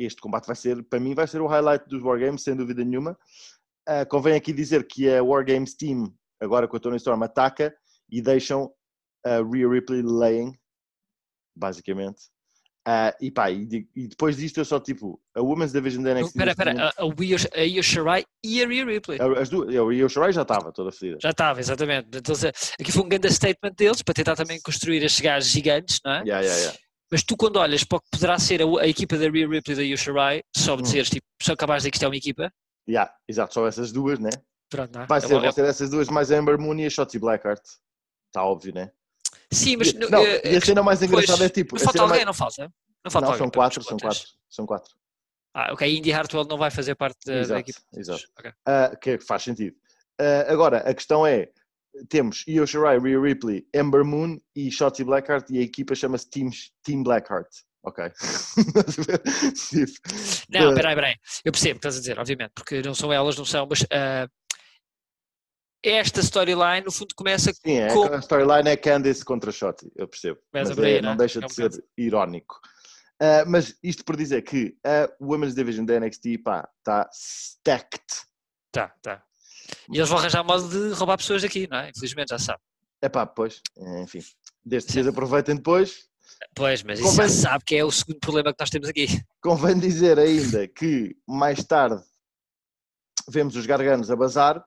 [0.02, 3.16] este combate vai ser, para mim, vai ser o highlight dos Wargames, sem dúvida nenhuma.
[3.86, 7.72] Ah, convém aqui dizer que a Wargames Team, agora com a Tony Storm, ataca
[8.10, 8.72] e deixam
[9.24, 10.52] a Rhea Ripley laying,
[11.56, 12.22] basicamente.
[12.86, 16.12] Ah, e pá, e, di- e depois disto eu só tipo, a Women's Division da
[16.12, 16.26] NXT.
[16.36, 19.18] Espera, espera, a, a Io- a Io Shirai e a Rhea Ripley.
[19.40, 21.16] As duas, eu e o Shirai já estava toda fedida.
[21.22, 22.08] Já estava, exatamente.
[22.14, 22.34] Então,
[22.78, 26.24] aqui foi um grande statement deles para tentar também construir estes gajos gigantes, não é?
[26.26, 26.78] Yeah, yeah, yeah.
[27.10, 29.74] Mas tu, quando olhas para o que poderá ser a, a equipa da Rhea Ripley
[29.74, 30.82] e da Io Shirai, só Hum.
[30.82, 32.52] dizeres, tipo, só acabaste de dizer que isto é uma equipa,
[32.86, 34.28] Yeah, exato, só essas duas, né?
[34.68, 35.06] Pronto, não é?
[35.06, 37.18] Vai É ser, uma- vão ser essas duas mais a Ember Moon e a Shotzi
[37.18, 37.62] Blackheart.
[38.26, 38.90] Está óbvio, né?
[39.50, 41.76] Sim, mas não, eh, e a cena mais pois, engraçada é tipo.
[41.76, 42.70] a falta alguém, mais- não falta?
[43.02, 44.24] Não falta Não, alguém são quatro, são quatro.
[44.50, 44.94] São quatro.
[45.54, 45.96] Ah, ok.
[45.96, 47.80] Indy Hartwell não vai fazer parte da, da Exato, equipa.
[47.94, 48.22] exato.
[48.38, 48.52] Ok.
[48.66, 49.74] Ah, que faz sentido.
[50.20, 51.50] Ah, agora, a questão é:
[52.08, 56.50] temos Io Shirai, Rhea Ripley, Ember Moon e Shotzi Blackheart e a equipa chama-se Team,
[56.82, 57.48] Team Blackheart.
[57.84, 58.04] Ok.
[60.48, 61.14] Não, peraí, peraí.
[61.44, 63.84] Eu percebo o que estás a dizer, obviamente, porque não são elas, não são, mas
[63.92, 64.26] ah,
[65.84, 70.08] esta storyline, no fundo, começa Sim, é, com- a storyline é Candice contra Shotzi, eu
[70.08, 70.40] percebo.
[70.50, 72.58] Começa Mas por aí, é- não deixa É um de ser irónico.
[73.20, 78.04] Ah, mas isto por dizer que a Women's Division da NXT, pá, está stacked.
[78.72, 79.22] Tá, tá.
[79.92, 81.90] E eles vão arranjar modo de roubar pessoas daqui, não é?
[81.90, 82.60] Infelizmente, já sabe.
[83.02, 83.60] É pá, pois,
[84.02, 84.20] enfim.
[84.64, 86.08] Desde que aproveitem depois,
[86.54, 89.06] Pois, mas isso Convém- já sabe que é o segundo problema que nós temos aqui.
[89.42, 92.02] Convém dizer ainda que mais tarde
[93.28, 94.64] vemos os garganos a bazar,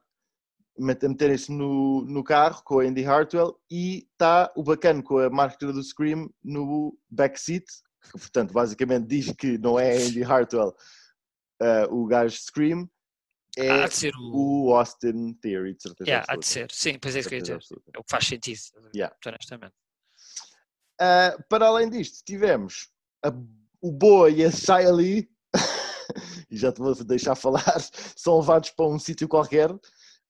[0.78, 5.74] meterem-se no, no carro com a Indy Hartwell e está o bacana com a máscara
[5.74, 7.66] do Scream no backseat,
[8.04, 10.76] que portanto basicamente diz que não é a Indy Hartwell
[11.62, 12.90] ah, o gajo Scream,
[13.58, 14.68] é há de ser o.
[14.68, 16.72] o Austin Theory, de certeza Yeah, há de ser.
[16.72, 17.56] Sim, pois é isso que eu ia dizer.
[17.56, 17.92] absoluta.
[17.96, 18.60] É o que faz sentido.
[18.96, 19.16] Yeah.
[19.26, 19.74] honestamente.
[21.00, 22.90] Ah, para além disto, tivemos
[23.24, 23.32] a-
[23.82, 25.30] o Boa e a Shia Lee,
[26.50, 27.62] e já te vou deixar falar,
[28.16, 29.70] são levados para um sítio qualquer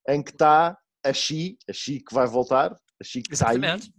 [0.10, 3.58] em que está a Xi, a Xi que vai voltar, a Xi que está aí,
[3.58, 3.94] Exatamente.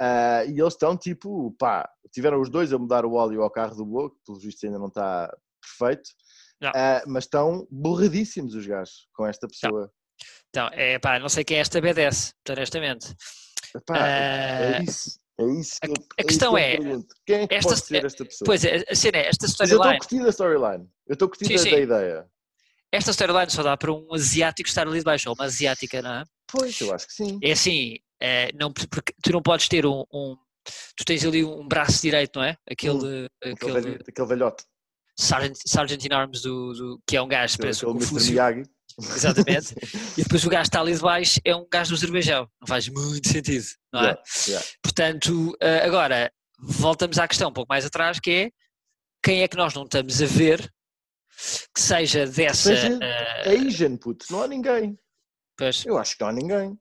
[0.00, 3.74] ah, e eles estão tipo, pá, tiveram os dois a mudar o óleo ao carro
[3.74, 6.10] do Boa, que pelo visto ainda não está perfeito,
[6.74, 9.90] ah, mas estão borradíssimos os gajos com esta pessoa.
[10.50, 13.14] Então, é pá, não sei quem é esta BDS, honestamente.
[13.86, 15.18] Pá, é Ah, isso.
[15.40, 16.76] É isso a- que eu, a questão que eu é.
[17.26, 18.46] Quem é que esta- pode ser esta pessoa?
[18.46, 20.88] Pois é, a cena é, esta Mas eu estou a storyline, storyline.
[21.08, 21.70] Eu estou a da, sim.
[21.70, 22.26] da ideia.
[22.92, 26.12] esta storyline só dá para um asiático estar ali de baixo, ou uma asiática, não
[26.16, 26.24] é?
[26.46, 27.38] Pois, eu acho que sim.
[27.42, 30.36] É assim, é, não, porque tu não podes ter um, um-
[30.96, 32.56] Tu tens ali um braço direito, não é?
[32.70, 34.64] Aquele, Aquele, aquele velho- aquele velhote.
[35.18, 37.92] Sergeant, Sergeant in Arms do, do- que é um gajo, parece Mr.
[38.06, 38.34] Confúcio.
[38.98, 39.74] Exatamente.
[40.18, 42.48] E depois o gajo que está ali de baixo é um gajo do Azerbaijão.
[42.60, 44.04] Não faz muito sentido, não é?
[44.04, 44.66] Yeah, yeah.
[44.82, 48.50] Portanto, eh, agora, voltamos à questão um pouco mais atrás, que é
[49.24, 50.70] quem é que nós não estamos a ver
[51.74, 52.74] que seja dessa.
[52.76, 54.26] Seja- É Asian, puto.
[54.30, 54.98] Não há ninguém.
[55.56, 56.78] pois, Eu acho que não há ninguém.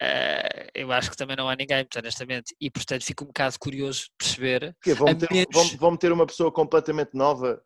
[0.00, 3.58] Eh, eu acho que também não há ninguém, muito honestamente, e portanto fico um bocado
[3.58, 4.76] curioso de perceber.
[4.96, 7.62] Vão, meter, menos- vão, vão meter uma pessoa completamente nova.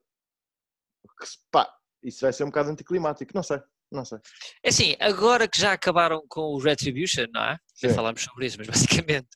[1.20, 1.68] Que, se- pá,
[2.02, 3.32] isso vai ser um bocado anticlimático.
[3.34, 3.60] Não sei.
[3.90, 4.18] Não sei.
[4.62, 7.58] É assim, agora que já acabaram com o Retribution, não é?
[7.82, 9.28] Já falámos sobre isso, mas basicamente.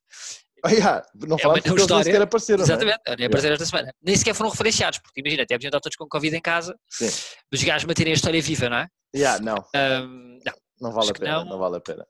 [0.64, 2.04] Ah, yeah, não É falamos uma eles nem história.
[2.04, 2.58] sequer apareceram.
[2.58, 2.66] não é?
[2.66, 3.92] Exatamente, nem apareceram esta semana.
[4.02, 7.06] Nem sequer foram referenciados, porque imagina, até estar todos com Covid em casa, Sim.
[7.50, 8.88] mas os gajos manterem a história viva, não é?
[9.16, 10.52] Yeah, não, Ahm, não.
[10.80, 11.30] não vale a pena.
[11.32, 11.44] não.
[11.46, 11.58] Não.
[11.58, 12.06] vale a pena.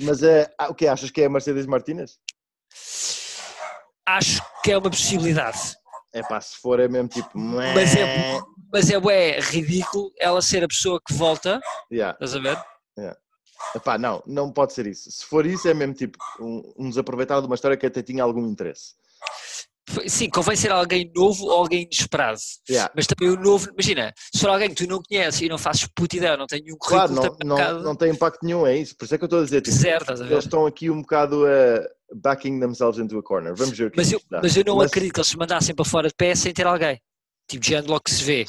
[0.00, 2.18] Mas é, ah, o que achas que é a Mercedes Martinez?
[4.06, 5.76] Acho que é uma possibilidade.
[6.12, 7.38] É pá, se for é mesmo tipo.
[7.38, 8.40] Mas é,
[8.72, 12.14] mas é bué ridículo ela ser a pessoa que volta, Yeah.
[12.14, 12.58] estás a ver?
[13.74, 15.10] Epá, não, não pode ser isso.
[15.10, 18.22] Se for isso, é mesmo tipo um, um desaproveitado de uma história que até tinha
[18.22, 18.94] algum interesse.
[20.08, 22.38] Sim, convém ser alguém novo ou alguém inesperado.
[22.68, 22.92] Yeah.
[22.94, 25.86] Mas também o novo, imagina, se for alguém que tu não conheces e não fazes
[25.94, 28.66] puta ideia, não tem nenhum Claro, currículo, não, um não, bocado não tem impacto nenhum,
[28.66, 28.96] é isso.
[28.96, 30.32] Por isso é que eu estou a dizer, tipo, estás a ver?
[30.32, 33.54] eles estão aqui um bocado a backing themselves into a corner.
[33.54, 35.74] Vamos ver o que Mas eu, mas eu não Mas- acredito que eles se mandassem
[35.74, 37.00] para fora de pé sem ter alguém.
[37.48, 38.44] Tipo, género logo que se vê.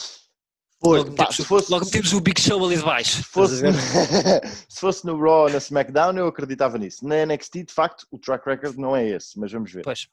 [0.79, 3.17] Pois, logo, pá, metemos, se o- fosse, logo metemos o Big Show ali de baixo.
[3.17, 3.61] se fosse,
[4.69, 7.07] se fosse no Raw ou na SmackDown, eu acreditava nisso.
[7.07, 9.81] Na NXT, de facto, o track record não é esse, mas vamos ver.
[9.83, 10.07] Pois.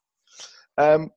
[0.79, 1.11] Um,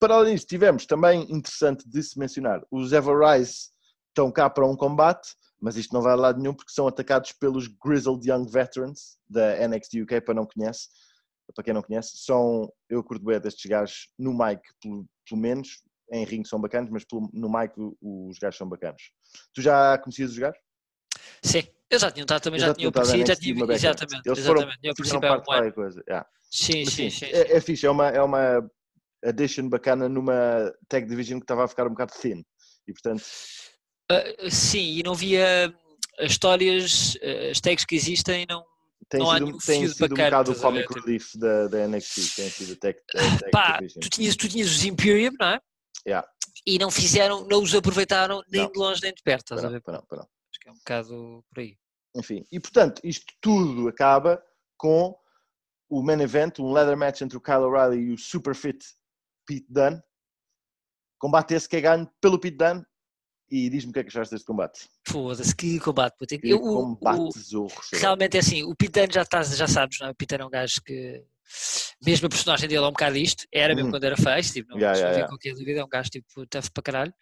[0.00, 3.70] para além disso, tivemos também interessante de se mencionar: os Ever Rise
[4.08, 7.32] estão cá para um combate, mas isto não vai a lado nenhum porque são atacados
[7.32, 10.20] pelos Grizzled Young Veterans da NXT UK.
[10.20, 10.88] Para, não conhece,
[11.54, 15.82] para quem não conhece, são eu curto bem destes gajos no mic, pelo, pelo menos.
[16.14, 17.72] Em ringue são bacanas, mas pelo- no mic
[18.02, 19.00] os gajos são bacanas.
[19.54, 20.58] Tu já conhecias os gajos?
[21.42, 23.72] Sim, eu já tinha estado também, já, Eu tinha aparecido, já tinha beca.
[23.72, 24.78] exatamente, Eles foram, exatamente.
[24.82, 25.72] Eu participei há parte de um ano.
[25.74, 26.04] coisa.
[26.06, 26.28] yeah.
[26.50, 27.26] Sim, Mas sim, sim.
[27.26, 27.32] sim.
[27.32, 28.70] É, é fixe, é uma, é uma
[29.24, 32.44] addition bacana numa tag division que estava a ficar um bocado thin.
[32.86, 33.22] E portanto,
[34.10, 35.72] Ah, sim, e não via
[36.18, 38.64] as histórias, ah, as tags que existem, não.
[39.08, 41.88] tem Não há sido, nenhum tem sido um bacana, bocado o comic relief da, da
[41.88, 42.36] NXT.
[42.36, 44.00] Tem sido a tag, a tag Pá, division.
[44.00, 45.60] tu tinhas, tu tinhas os Imperium, não é?
[46.06, 46.28] Yeah.
[46.66, 48.72] E não fizeram, não os aproveitaram nem Não.
[48.72, 49.82] de longe nem de perto, estás Para a não, ver?
[49.82, 50.18] para não, não.
[50.50, 51.76] Acho que é um bocado por aí.
[52.16, 54.42] Enfim, e portanto, isto tudo acaba
[54.76, 55.16] com
[55.88, 58.84] o main event, um leather match entre o Kyle O'Reilly e o super fit
[59.46, 60.00] Pete Dunne.
[61.18, 62.84] Combate esse que é ganho pelo Pete Dunne
[63.50, 64.88] e diz-me o que é que achaste deste combate.
[65.06, 66.16] Foda-se, que combate.
[66.18, 66.38] puta.
[66.38, 67.80] Que Eu- combate o- zorro.
[67.92, 70.10] realmente é assim, o Pitano já, estás, já sabes, não é?
[70.10, 71.22] O Pitano é um gajo que,
[72.04, 73.92] mesmo a personagem dele é um bocado isto, era mesmo Hum.
[73.92, 75.28] quando era face, tipo, não, Yeah, yeah, yeah.
[75.28, 77.14] qualquer dúvida, é um gajo tipo tough para caralho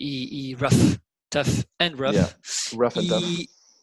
[0.00, 0.98] e, e rough,
[1.28, 2.14] tough and rough.
[2.14, 2.36] Yeah.
[2.72, 3.22] Rough and tough.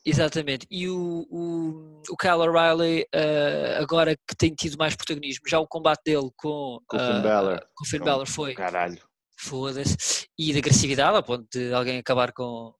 [0.06, 5.60] Exatamente, e o, o, o Kyle O'Reilly, eh, agora que tem tido mais protagonismo, já
[5.60, 7.60] o combate dele com, Com o Finn eh, Balor.
[7.74, 9.00] com o Finn Com- Balor foi Caralho.
[9.40, 12.74] foda-se, e de agressividade, a ponto de alguém acabar com,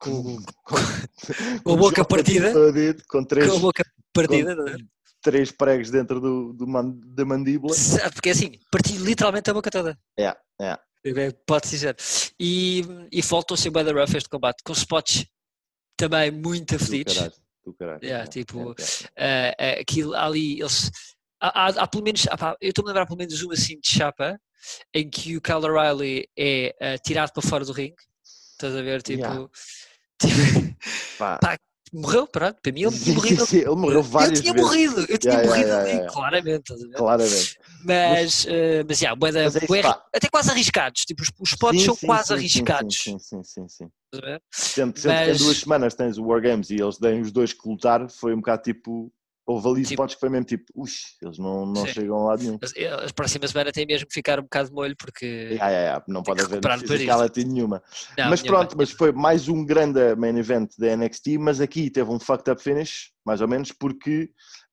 [0.00, 0.76] com, Com,
[1.62, 2.52] com a boca partida,
[3.08, 4.84] Com três, com a boca partida, a ver?
[5.22, 7.72] três pregos dentro do, do man- da mandíbula.
[8.14, 9.96] Porque assim, parti literalmente a boca toda.
[10.18, 10.76] É, é.
[11.46, 11.94] Pode dizer.
[12.40, 12.82] E,
[13.12, 15.24] e faltou ser bué da rough este combate, com spots
[15.96, 17.14] também muito Do aflitos.
[17.14, 17.34] caralho.
[17.64, 18.00] Do caralho.
[18.04, 18.74] Yeah, tipo,
[19.16, 20.90] é, eh, aquilo ali, eles.
[21.40, 22.26] Há, há- há pelo menos,
[22.60, 24.38] eu estou-me a lembrar pelo menos uma assim de chapa
[24.94, 27.96] em que o Kyle O'Reilly é eh, tirado para fora do ringue.
[28.52, 29.02] Estás a ver?
[29.02, 29.20] Tipo.
[29.20, 29.48] Yeah.
[30.20, 30.76] tipo,
[31.18, 31.38] Pá.
[31.38, 31.58] Pá,
[32.00, 32.60] morreu, pronto.
[32.62, 33.46] Para mim ele tinha morrido.
[33.46, 34.68] sim, ele morreu várias eu tinha vezes.
[34.68, 36.12] morrido, eu tinha Yeah, morrido yeah, ali, yeah.
[36.12, 36.74] claramente.
[36.96, 37.58] Claramente.
[37.84, 40.04] Mas, eh, mas, yeah, bué da- Mas é pá.
[40.14, 41.04] até quase arriscados.
[41.04, 42.96] Tipo, os, os spots Sim, são sim, quase sim, arriscados.
[42.96, 43.90] Sim, sim, sim, sim.
[44.14, 44.42] ver?
[44.50, 47.52] Sendo, sendo que em Mas- duas semanas tens o Wargames e eles têm os dois
[47.52, 49.12] que lutar, foi um bocado tipo.
[49.46, 51.92] Houve ali Tipo- spots que foi mesmo tipo, ux, eles não, não Sim.
[51.92, 52.58] chegam a lado nenhum.
[52.60, 55.26] Mas, eh, a próxima semana tem mesmo que ficar um bocado de molho porque.
[55.26, 57.82] Yeah, yeah, yeah, Não pode haver physicality nenhuma.
[58.16, 58.60] Não, mas nenhuma.
[58.60, 62.50] pronto, mas foi mais um grande main event da NXT, mas aqui teve um fucked
[62.50, 64.30] up finish, mais ou menos, porque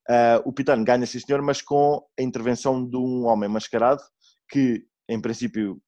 [0.08, 4.02] ah, o Pitano ganha sim senhor, mas com a intervenção de um homem mascarado
[4.50, 5.80] que em princípio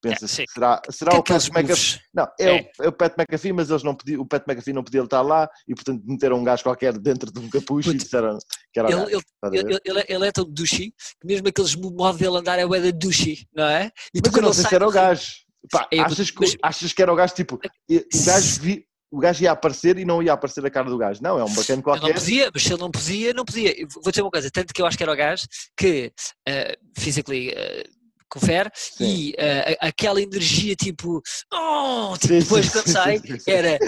[0.00, 2.00] pensa que será, será Que o Pat McAfee.
[2.14, 2.70] Não, é, É.
[2.80, 5.22] O, é o Pat McAfee, mas eles não podiam, o Pat McAfee não podia estar
[5.22, 8.38] lá e portanto meteram um gajo qualquer dentro de um capucho e disseram
[8.72, 11.90] que era o Ele, ele, ele, ele, ele é tão douchey que mesmo aqueles mo-
[11.90, 13.90] modo dele andar é bué da douchey, não é?
[14.14, 15.30] E Mas eu não sei se era o gajo.
[15.70, 18.84] Pá, É, achas, que, mas- achas que era o gajo tipo, e- o gajo, vi-
[19.12, 21.20] o gajo ia aparecer e não ia aparecer a cara do gajo.
[21.22, 22.14] Não, é um bacana Ele não qualquer.
[22.14, 23.74] podia, mas se ele não podia, não podia.
[24.02, 26.12] Vou dizer uma coisa, tanto que eu acho que era o gajo que
[26.48, 27.99] uh, physically uh,
[28.30, 29.04] confere Sim.
[29.04, 31.20] e uh, aquela energia tipo,
[31.52, 33.78] oh, tipo Sim, depois sim, quando sai, era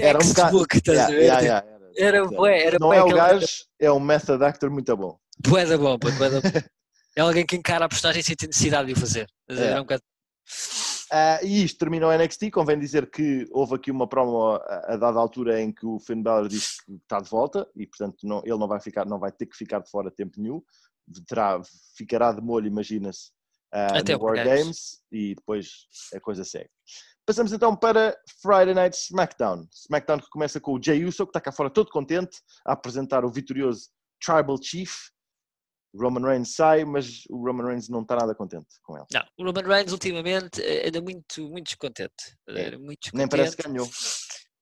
[0.00, 1.22] Era um textbook, estás Yeah, a ver?
[1.22, 2.16] yeah, Tipo, yeah, era.
[2.18, 3.46] Era bué, era não bué é o gajo,
[3.80, 5.18] é um method actor muito bom.
[5.46, 6.48] Bué da bom, bué da bom.
[7.16, 9.26] É alguém que encara a personagem sem ter necessidade de o fazer.
[9.48, 9.74] É.
[9.78, 10.02] Um bocado-
[11.10, 12.50] Ah, e isto terminou o NXT.
[12.50, 16.22] Convém dizer que houve aqui uma promo a, a dada altura em que o Finn
[16.22, 19.32] Balor disse que está de volta e, portanto, não- ele não vai, ficar, não vai
[19.32, 20.60] ter que ficar de fora tempo nenhum.
[21.26, 21.60] Terá,
[21.96, 23.30] ficará de molho, imagina-se,
[23.72, 24.48] ah, Até no War Games.
[24.60, 25.68] Games e depois
[26.14, 26.70] a coisa segue.
[27.26, 29.66] Passamos então para Friday Night SmackDown.
[29.72, 33.24] SmackDown que começa com o Jey Uso, que está cá fora todo contente a apresentar
[33.24, 33.88] o vitorioso
[34.24, 34.92] Tribal Chief.
[35.98, 39.06] Roman Reigns sai, mas o Roman Reigns não está nada contente com ele.
[39.12, 42.36] Não, o Roman Reigns ultimamente eh, anda muito, muito descontente.
[42.50, 42.60] É.
[42.66, 43.30] Era Muito Nem descontente.
[43.30, 43.90] parece que ganhou.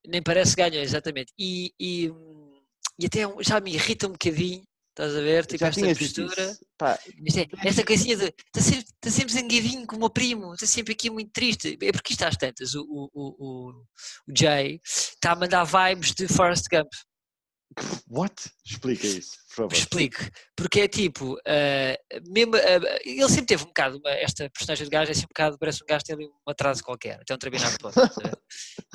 [0.07, 1.33] Nem parece que ganhou, exatamente.
[1.39, 2.63] E, e, hum,
[3.01, 4.63] e até um- já me irrita um bocadinho,
[4.95, 5.45] estás a ver?
[5.47, 6.57] Tipo, esta postura.
[6.79, 6.99] Pá,
[7.37, 8.25] é, esta coisinha de.
[8.27, 11.77] Está sempre, está sempre com o meu primo, está sempre aqui muito triste.
[11.83, 13.85] É porque isto às tantas, o, o, o, o,
[14.37, 16.89] Jay está a mandar vibes de Forrest Gump.
[18.09, 18.35] What?
[18.65, 19.73] Explica isso, por favor.
[19.73, 20.19] Explico.
[20.55, 24.91] Porque é tipo, eh, mesmo, eh, ele sempre teve um bocado, uma- esta personagem de
[24.91, 27.35] gajo é sempre um bocado, parece um gajo que tem ali um atraso qualquer, até
[27.35, 27.95] um determinado ponto.
[27.95, 28.39] ver?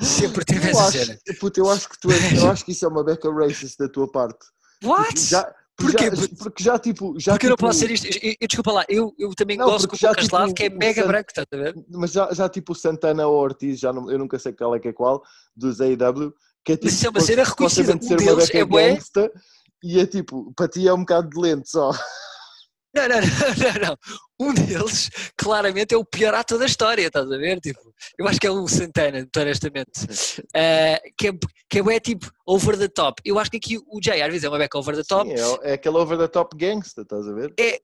[0.00, 1.18] sempre teve Eu essa acho, cena.
[1.38, 3.86] puto, eu acho que tu és- eu acho que isso é uma beca racist da
[3.88, 4.46] tua parte.
[4.82, 5.20] What?
[5.20, 6.36] Já, Porquê, já- puto?
[6.36, 7.18] porque já tipo.
[7.18, 8.06] Já, Porque eu não tipo, posso ser isto.
[8.06, 10.56] Eu, eu- desculpa lá, eu, eu também Não, gosto porque com o Lucas Lado, tipo,
[10.56, 11.74] que é mega San- branco, estás a ver?
[11.90, 14.88] Mas já, já tipo Santana ou Ortiz, já não, eu nunca sei qual é que
[14.88, 15.22] é qual,
[15.56, 16.32] dos AEW,
[16.64, 16.84] que é tipo.
[16.86, 17.96] Mas isso é uma cena reconhecida.
[17.96, 19.32] Um ser uma deles é gangsta
[19.82, 21.90] e é tipo, para ti é um bocado de lento só.
[22.94, 23.96] Não, não, não, não, não.
[24.40, 27.60] Um deles, claramente, é o pior ator da história, estás a ver?
[27.60, 30.06] Tipo, eu acho que é o Santana, honestamente.
[30.54, 31.32] Eh, que, é,
[31.68, 33.20] que é, tipo over the top.
[33.24, 35.28] Eu acho que aqui o às vezes, é uma beca over the top.
[35.30, 37.52] Sim, é, é aquele over the top gangsta, estás a ver?
[37.60, 37.80] Eh,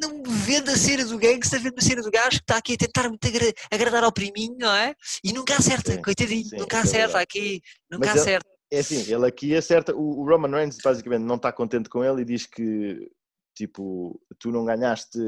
[0.00, 2.76] não vende a cena do gangster, vende a cena do gajo que está aqui a
[2.76, 4.94] tentar muito agra- agradar ao priminho, não é?
[5.24, 7.22] E nunca acerta, Sim, coitadinho, sim, nunca é acerta verdade.
[7.24, 7.60] aqui,
[7.90, 8.48] nunca Mas ele- acerta.
[8.70, 9.94] É assim, ele aqui acerta.
[9.96, 13.10] O, o Roman Reigns basicamente não está contente com ele e diz que
[13.58, 15.18] tipo, tu não ganhaste,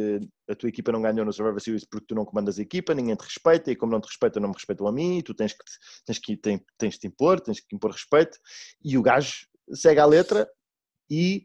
[0.48, 3.14] a tua equipa não ganhou no Survivor Series porque tu não comandas a equipa, ninguém
[3.16, 5.64] te respeita e como não te respeita, não me respeitam a mim, tu tens que
[5.64, 8.38] te- tens que tens, tens te impor, tens que impor respeito.
[8.82, 10.48] E o gajo segue à letra
[11.10, 11.44] e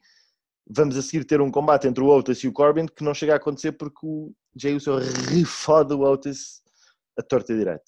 [0.67, 3.33] vamos a seguir ter um combate entre o Otis e o Corbin que não chega
[3.33, 6.61] a acontecer porque o Jey Uso refode o Otis
[7.17, 7.83] a torta e direito.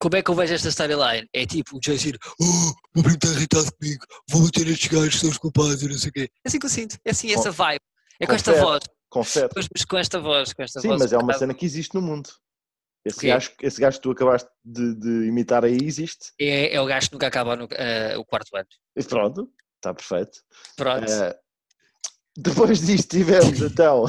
[0.00, 1.28] Como é que eu vejo esta storyline?
[1.32, 5.20] É tipo o Jay dizer, oh, o primo está irritado comigo, vou bater estes gajos,
[5.20, 6.30] são os culpados, e não sei o quê.
[6.44, 7.80] É assim que eu sinto, é assim, essa vibe.
[8.20, 9.48] É com esta voz, Confere.
[9.54, 11.00] mas mas com esta voz, com esta Sim, voz.
[11.00, 12.30] mas é um uma cena que existe no mundo.
[13.04, 16.32] Esse gajo, esse gajo que tu acabaste de, de imitar aí existe.
[16.38, 18.66] É, é o gajo que nunca acaba no, eh, o quarto ano.
[18.96, 20.40] E pronto, está perfeito.
[20.76, 21.10] Pronto.
[21.10, 21.38] Eh,
[22.36, 24.04] depois disto tivemos então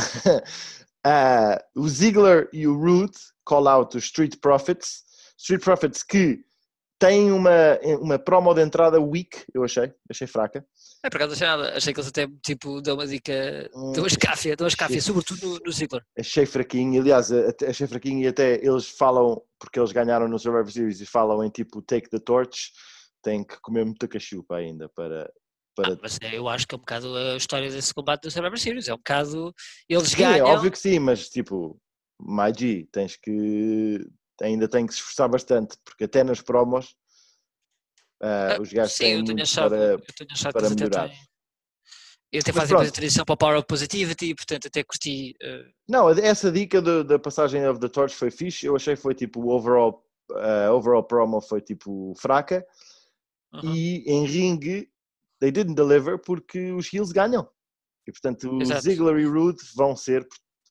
[1.06, 5.04] eh, o Ziggler e o Root call out os Street Profits.
[5.38, 6.44] Street Profits que
[7.00, 10.66] têm uma, uma promo de entrada weak, eu achei, achei fraca.
[11.04, 11.78] É, por acaso achei nada.
[11.78, 15.02] Achei que eles até tipo dão uma dica, Hum, dão uma escáfia, dão uma escáfia,
[15.02, 16.04] sobretudo no, no Ziggler.
[16.18, 17.32] Achei fraquinho, aliás,
[17.68, 21.50] achei fraquinho e até eles falam, porque eles ganharam no Survivor Series e falam em
[21.50, 22.72] tipo take the torch,
[23.24, 25.32] tem que comer muita cachupa ainda para...
[25.76, 25.94] para...
[25.94, 28.58] Ah, mas é, eu acho que é um bocado a história desse combate do Survivor
[28.60, 28.88] Series.
[28.90, 29.54] É um bocado.
[29.88, 30.48] Eles Sim, é ganham.
[30.48, 31.80] óbvio que sim, mas tipo,
[32.22, 34.06] my G, tens que
[34.42, 36.96] ainda tem que se esforçar bastante, porque até nas promos
[38.22, 39.78] ah, Ah, os gajos Sim, têm eu tenho muito achado, para.
[39.84, 41.10] eu tenho achado para eles até melhorar.
[41.10, 41.18] têm.
[42.32, 45.36] Eu até depois a transição para o Power of Positivity, portanto até curti.
[45.42, 49.02] eh, Não, essa dica do- da passagem of the torch foi fixe, eu achei que
[49.02, 50.06] foi tipo overall,
[50.36, 52.64] ah, overall promo foi tipo fraca
[53.52, 53.74] uhum.
[53.74, 54.88] e em ringue
[55.40, 57.50] they didn't deliver porque os heels ganham.
[58.08, 58.82] E portanto Exato.
[58.82, 60.28] Ziggler e Rude vão ser,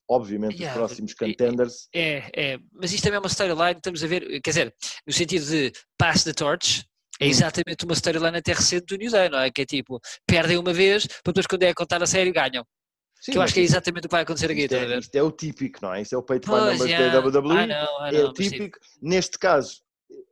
[0.09, 1.89] obviamente, Yeah, os próximos contenders.
[1.93, 5.45] É, é, mas isto também é uma storyline, estamos a ver, quer dizer, no sentido
[5.45, 6.85] de pass the torch,
[7.19, 7.29] é Hum.
[7.29, 9.51] exatamente uma storyline até recente do New Day, não é?
[9.51, 12.65] Que é tipo, perdem uma vez, para depois quando é a contar a sério ganham.
[13.21, 15.15] Sim, que eu acho que é exatamente o que vai acontecer aqui, isto, é, isto
[15.15, 16.01] é o típico, não é?
[16.01, 17.19] Isto é o pay to win Pois, numbers yeah.
[17.19, 17.57] da WWE.
[17.57, 18.79] Ah, não, ah, é não, o típico.
[19.01, 19.81] Neste caso,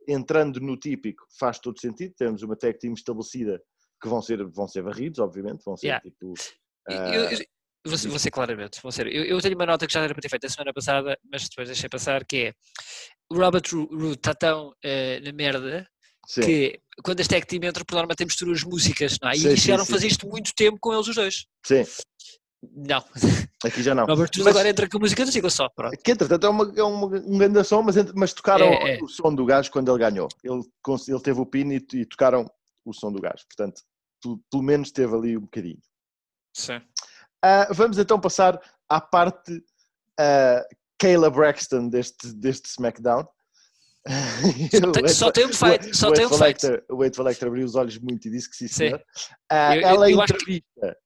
[0.08, 2.14] entrando no típico, faz todo sentido.
[2.16, 3.60] Temos uma tag team estabelecida
[4.00, 5.62] que vão ser, vão ser varridos, obviamente.
[5.64, 6.02] Vão ser Yeah.
[6.02, 6.32] tipo.
[6.88, 7.38] Eu- ah, eu- eu-
[7.86, 9.06] vou, ser- vou ser claramente, vou ser.
[9.08, 11.46] Eu, eu tenho uma nota que já era para ter feito a semana passada, mas
[11.46, 12.52] depois deixei passar, que é
[13.30, 15.86] o Robert Roode está tão eh, na merda
[16.28, 16.40] sim.
[16.42, 19.34] que quando as tag team entram, por norma, temos misturam as músicas, não é?
[19.34, 19.92] E Sim, chegaram sim.
[19.92, 21.46] a fazer isto muito tempo com eles os dois.
[21.64, 21.84] sim,
[22.60, 23.04] Não,
[23.64, 24.04] aqui já não.
[24.04, 25.96] Robert agora entra com a música do Ziggler só, pronto.
[25.96, 29.02] Que entretanto é, uma, é uma, um grande som, mas, mas tocaram É, é.
[29.02, 30.28] o som do gajo quando ele ganhou.
[30.42, 30.62] Ele,
[31.08, 32.44] ele teve o pin e, e tocaram
[32.84, 33.44] o som do gajo.
[33.46, 33.80] Portanto,
[34.20, 35.78] pelo, pelo menos teve ali um bocadinho.
[36.52, 36.80] Sim.
[37.44, 39.62] Ah, vamos então passar à parte
[40.18, 40.66] ah,
[40.98, 43.24] Kayla Braxton deste, deste SmackDown.
[44.06, 46.82] Só tem- Só tem um defeito, só tem um defeito.
[46.90, 48.74] O Wade Lecter abriu os olhos muito e disse que sim, Sim.
[48.74, 49.02] senhor.
[49.50, 50.96] Ah, Eu- eu- ela eu acho que- entrevista.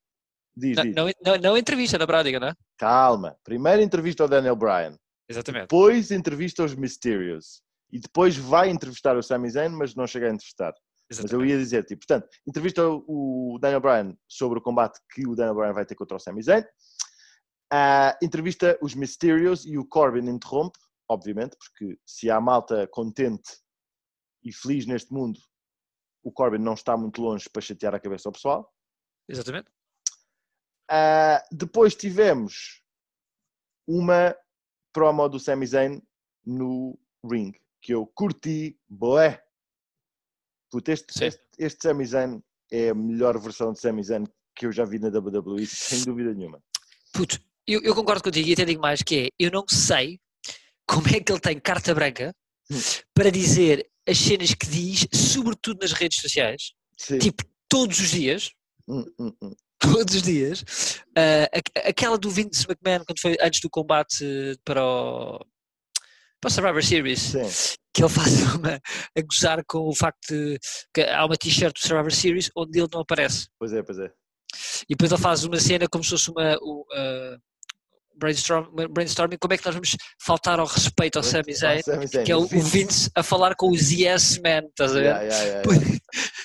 [0.54, 0.94] Diz, Não, diz.
[0.94, 2.54] não, não, não entrevista na prática, não é?
[2.76, 3.36] Calma.
[3.42, 4.96] Primeiro entrevista ao Daniel Bryan.
[5.28, 5.62] Exatamente.
[5.62, 7.62] Depois entrevista aos Mysterios.
[7.90, 10.72] E depois vai entrevistar o Sami Zayn, mas não chega a entrevistar.
[11.10, 11.50] Mas eu exatamente.
[11.50, 15.72] ia dizer, tipo, portanto, entrevista o Daniel Bryan sobre o combate que o Daniel Bryan
[15.72, 16.64] vai ter contra o Sami Zayn.
[17.72, 23.50] Ah, entrevista os Mysterios e o Corbin interrompe, obviamente, porque se há malta contente
[24.42, 25.38] e feliz neste mundo,
[26.22, 28.72] o Corbin não está muito longe para chatear a cabeça ao pessoal.
[29.28, 29.70] Exatamente.
[30.90, 32.82] Ah, depois tivemos
[33.86, 34.36] uma
[34.92, 36.02] promo do Sami Zayn
[36.44, 39.42] no ring, que eu curti, boé.
[40.70, 41.24] Puta, este, Sim.
[41.26, 44.98] este, este Sami Zayn é a melhor versão de Sami Zayn que eu já vi
[44.98, 46.62] na WWE, sem dúvida nenhuma.
[47.12, 50.20] Puto, eu, eu concordo contigo e até digo mais que é, eu não sei
[50.86, 52.34] como é que ele tem carta branca
[53.14, 57.18] para dizer as cenas que diz, sobretudo nas redes sociais, Sim.
[57.18, 58.50] tipo todos os dias,
[58.88, 59.52] Hum, hum, hum.
[59.78, 60.64] todos os dias,
[61.16, 64.24] a- aquela do Vince McMahon quando foi antes do combate
[64.64, 65.38] para o,
[66.40, 67.76] para o Survivor Series, Sim.
[67.94, 68.80] que ele faz uma
[69.16, 70.58] a gozar com o facto de
[70.92, 73.46] que há uma t-shirt do Survivor Series onde ele não aparece.
[73.58, 74.10] Pois é, pois é.
[74.88, 76.54] E depois ele faz uma cena como se fosse uma
[76.92, 77.38] ah,
[78.16, 81.82] brainstorm, brainstorming, como é que nós vamos faltar ao respeito ao Sami Zayn,
[82.24, 85.04] que é o, Vince a falar com os Yes Men, estás a ver?
[85.04, 85.98] Yeah, yeah, yeah.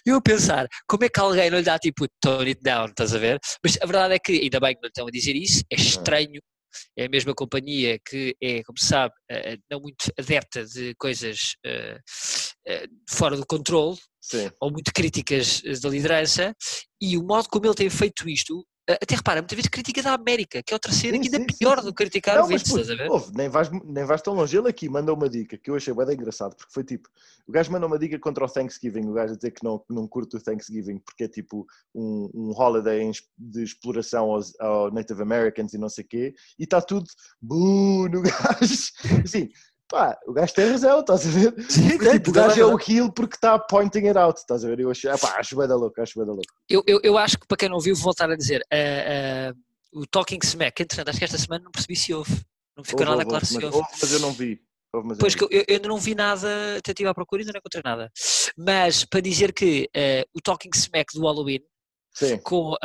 [0.05, 3.13] Eu a pensar, como é que alguém não lhe dá tipo tone it down, estás
[3.13, 3.39] a ver?
[3.63, 6.41] Mas a verdade é que, ainda bem que não estão a dizer isso, é estranho,
[6.97, 11.55] é a mesma companhia que é, como se sabe, eh, não muito adepta de coisas
[11.65, 11.97] eh,
[12.67, 14.49] eh, fora do controle, Sim.
[14.61, 16.53] ou muito críticas eh, da liderança,
[17.01, 20.13] e o modo como ele tem feito isto, eh, até repara, muitas vezes crítica da
[20.13, 22.37] América, que é outra cena Sim, que ainda sim, é pior sim, do que criticar
[22.37, 23.11] Não, o Vince, estás a ver?
[23.11, 24.57] ouve, nem, vais, nem vais tão longe.
[24.57, 27.09] Ele aqui mandou uma dica que eu achei bem engraçado, porque foi tipo:
[27.45, 29.93] o gajo mandou uma dica contra o Thanksgiving, o gajo a dizer que não, que
[29.93, 35.21] não curte o Thanksgiving porque é tipo um, um holiday de exploração aos, ao Native
[35.21, 37.07] Americans e não sei o quê, e está tudo
[37.41, 38.91] buh no gajo.
[39.23, 39.49] Assim,
[39.89, 41.53] pá, o gajo tem razão, estás a ver?
[41.69, 44.67] Sim, tem, tipo, o gajo é o heel porque está pointing it out, estás a
[44.67, 44.79] ver?
[44.79, 46.51] Eu achei, pá, acho bem da louco, acho bem da louco.
[46.69, 49.53] Eu, eu, eu acho que para quem não viu, vou voltar a dizer, eh, eh,
[49.93, 52.31] o Talking Smack, entretanto, acho que esta semana não percebi se houve,
[52.75, 53.77] não ficou Houve, nada houve, claro se houve.
[53.77, 54.59] houve, mas eu não vi.
[54.93, 57.13] Houve, mas eu Pois não que eu, eu ainda não vi nada, até estive à
[57.13, 58.11] procura e ainda não encontrei nada.
[58.57, 61.59] Mas para dizer que eh, o Talking Smack do Halloween,
[62.13, 62.75] Sim, com,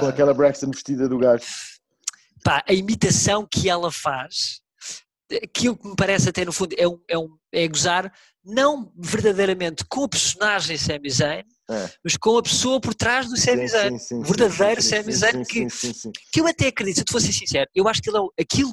[0.00, 1.44] com aquela Braxton vestida do gajo.
[2.44, 4.60] pá, a imitação que ela faz,
[5.42, 8.12] aquilo que me parece até no fundo é, um, é, um, é gozar
[8.44, 11.90] não verdadeiramente com o personagem Sami Zayn, É.
[12.04, 13.96] mas com a pessoa por trás do Sami Zayn.
[14.12, 17.32] o verdadeiro sim, Sami Zayn que, sim, que eu até acredito, se eu te fosse
[17.32, 18.72] sincero, eu acho que ele é, aquilo,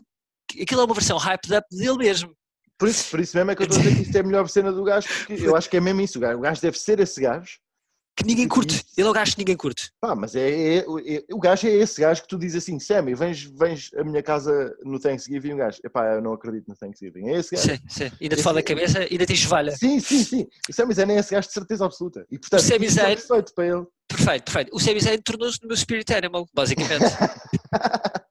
[0.62, 2.36] aquilo é uma versão hyped up dele mesmo.
[2.78, 4.24] Por isso, por isso mesmo é que eu estou a dizer que isto é a
[4.24, 6.18] melhor cena do gajo, porque eu acho que é mesmo isso.
[6.18, 7.58] O gajo, o gajo deve ser esse gajo.
[8.16, 8.86] Que ninguém curte.
[8.96, 9.92] Ele é o gajo que ninguém curte.
[10.00, 10.48] Pá, mas é,
[10.78, 14.04] é- é- o gajo é esse gajo que tu dizes assim, Sammy, vens, vens à
[14.04, 17.30] minha casa no Thanksgiving e um gajo, epá, eu não acredito no Thanksgiving.
[17.30, 17.70] É esse gajo.
[17.70, 18.12] Sim, sim.
[18.22, 19.76] Ainda te fala da cabeça, ainda te enxovalha.
[19.76, 20.48] Sim, sim, sim.
[20.70, 22.24] O Sami Zayn é esse gajo de certeza absoluta.
[22.30, 23.86] E portanto, O isto é Zayn- perfeito para ele.
[24.08, 24.76] Perfeito, perfeito.
[24.76, 27.04] O Sami Zayn tornou-se no meu spirit animal, basicamente.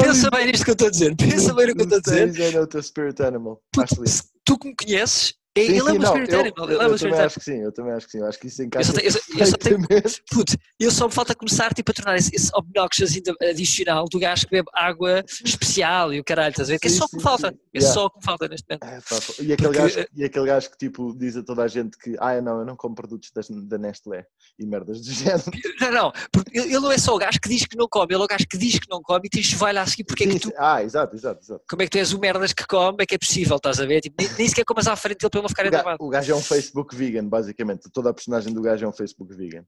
[0.00, 1.16] Pensa bem nisto que eu estou a dizer.
[1.16, 2.42] Pensa bem no que eu estou a O Sami dizer.
[2.50, 3.62] Zayn é o teu spirit animal.
[4.06, 6.40] Se tu que me conheces, é- Sim, ele é sim, meu não, spirit eu.
[6.40, 6.52] Ele é
[6.86, 8.18] eu também acho que sim, eu também acho que sim.
[8.18, 9.18] Eu acho que isso Eu encaixa só, tenho, eu, só-
[9.52, 9.78] eu tenho,
[10.30, 13.12] puto, eu só me falta começar tipo, a tornar esse, esse obnoxious
[13.50, 16.78] adicional do gajo que bebe água especial e o caralho, estás a ver?
[16.78, 17.48] Que é só o que me falta.
[17.48, 17.94] É Yeah.
[17.94, 18.84] só o que me falta neste momento.
[18.84, 19.32] É, pá, pá.
[19.40, 22.14] E, aquele Porque, gajo, e aquele gajo que tipo diz a toda a gente que
[22.18, 24.26] ah, não, eu não como produtos das, da Nestlé
[24.58, 25.42] e merdas do género.
[25.80, 28.20] Não, não, porque ele não é só o gajo que diz que não come, ele
[28.22, 30.24] é o gajo que diz que não come e tens vai lá a seguir porque
[30.24, 30.52] é Sim, que tu.
[30.56, 31.62] Ah, exato, exato, exato.
[31.68, 33.86] como é que tu és o merdas que come, é que é possível, estás a
[33.86, 34.00] ver?
[34.00, 35.96] Tipo, nem, nem sequer comas à frente dele não ficar O, ga- enervado.
[36.04, 37.90] o gajo é um Facebook vegan, basicamente.
[37.92, 39.64] Toda a personagem do gajo é um Facebook vegan.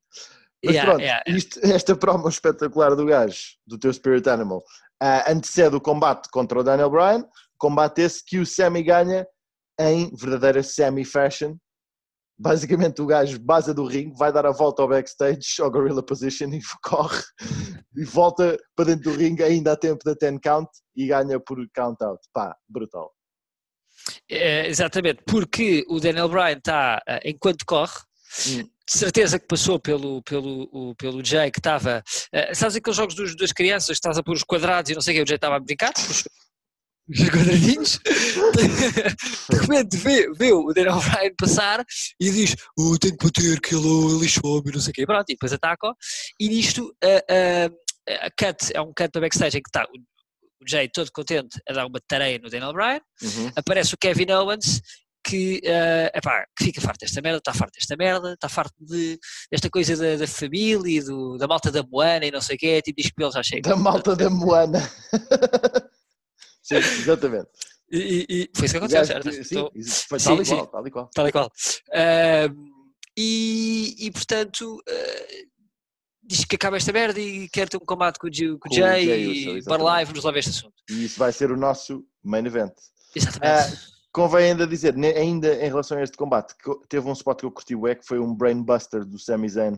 [0.64, 1.38] Mas Yeah, pronto, yeah, yeah.
[1.38, 4.62] isto- esta promo espetacular do gajo, do teu Spirit Animal,
[5.02, 7.24] ah, antecede o combate contra o Daniel Bryan,
[7.58, 9.26] combate esse que o Sammy ganha
[9.78, 11.56] em verdadeira Sammy fashion.
[12.36, 16.48] Basicamente o gajo base do ringue, vai dar a volta ao backstage, ao Gorilla Position
[16.48, 17.22] e corre
[17.96, 21.58] e volta para dentro do ringue ainda a tempo da 10 count e ganha por
[21.72, 22.20] count out.
[22.32, 23.12] Pá, brutal.
[24.28, 27.94] É, exatamente, porque o Daniel Bryan está, ah, enquanto corre,
[28.48, 28.62] Hum.
[28.62, 32.02] de certeza que passou pelo, pelo, pelo Jay que estava.
[32.32, 35.14] ah, sabes aqueles jogos dos, das crianças, estás a pôr os quadrados e não sei
[35.14, 36.24] o que, o Jay estava a brincar, os,
[37.08, 38.00] os quadradinhos.
[39.50, 41.84] de repente vê, vê o Daniel Bryan passar
[42.20, 45.06] e diz: oh, Tenho que bater, que ele lixou-me, não sei o quê.
[45.06, 45.92] Pronto, e depois ataca
[46.40, 49.86] e nisto a cut, é um cut para backstage em que está
[50.64, 53.50] o, Jay todo contente a dar uma tareia no Daniel Bryan Uhum.
[53.56, 54.80] aparece o Kevin Owens
[55.26, 59.18] que, eh, epá, que fica farto desta merda, está farto desta merda, está farto de,
[59.50, 62.58] desta coisa da, da família e do- da malta da Moana e não sei o
[62.58, 63.70] quê, tipo, diz que ele já chega.
[63.70, 64.80] Da malta da Moana.
[66.62, 67.48] Sim, exatamente.
[67.90, 69.32] E, e- e foi isso que aconteceu, certo?
[69.32, 69.72] Sim, Estou-
[70.08, 70.54] foi Sim, tal e sim.
[70.56, 71.10] qual, tal e qual.
[71.14, 71.52] Tal e qual.
[71.94, 72.70] Ahm,
[73.16, 75.44] e, e, portanto, eh,
[76.26, 79.10] diz que acaba esta merda e quer ter um combate com o, com Jay Uso,
[79.10, 79.82] e bora exatamente.
[79.82, 80.74] lá e vamos lá ver este assunto.
[80.90, 82.72] E isso vai ser o nosso main event.
[83.14, 83.94] Exatamente.
[84.12, 86.54] Convém ainda dizer, ainda em relação a este combate,
[86.88, 89.76] teve um spot que eu curti o que foi um brainbuster do Sami Zayn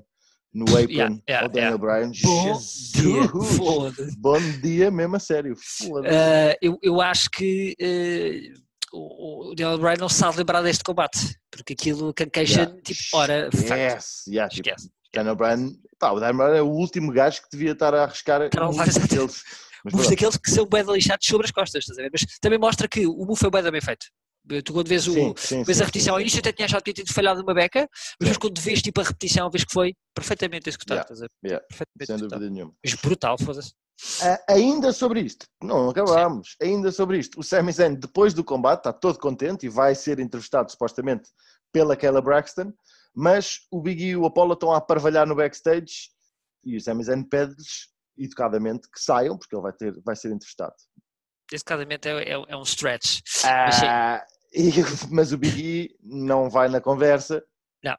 [0.52, 2.10] no apron Yeah, yeah, ao Daniel Bryan.
[2.22, 3.56] Bom dia, Jesus!
[3.56, 4.18] foda-se.
[4.18, 5.54] Bom dia mesmo a sério.
[5.56, 6.14] Foda-se.
[6.14, 10.84] Uh, eu, eu acho que uh, o, o Daniel Bryan não se sabe lembrar deste
[10.84, 11.18] combate,
[11.50, 12.82] porque aquilo canqueja Yeah.
[12.82, 14.70] tipo, ora, facto, Yes, yeah, tipo,
[15.14, 18.42] Daniel Bryan, pá, o Daniel Bryan é o último gajo que devia estar a arriscar
[18.42, 19.08] Estar a levar, move exato.
[19.08, 19.42] daqueles.
[19.82, 22.10] Pronto, daqueles que são bem lixados sobre as costas, estás a ver?
[22.12, 24.06] Mas também mostra que o move foi bem, bem feito.
[24.64, 26.66] Tu quando vês, o, sim, sim, vês sim, a repetição, ao início eu até tinha
[26.66, 27.88] achado que tinha tido falhado uma beca,
[28.22, 31.48] mas quando vês tipo a repetição, vês que foi perfeitamente executado, Yeah, estás a ver?
[31.50, 32.72] yeah, Perfeitamente sem dúvida nenhuma.
[32.84, 33.72] Mas brutal, foda-se.
[34.22, 38.80] Ah, ainda sobre isto, não acabámos, ainda sobre isto, o Sami Zayn depois do combate
[38.80, 41.28] está todo contente e vai ser entrevistado supostamente
[41.72, 42.72] pela Kayla Braxton,
[43.16, 46.10] mas o Big E e o Apollo estão a parvalhar no backstage
[46.62, 47.88] e o Sami Zayn pede-lhes
[48.18, 50.74] educadamente que saiam porque ele vai, ter, vai ser entrevistado.
[51.52, 53.20] Esse casamento é, é, é um stretch.
[53.44, 53.82] Mas.
[53.84, 54.70] Ah, e-
[55.10, 57.42] mas o Big E não vai na conversa.
[57.82, 57.96] Não.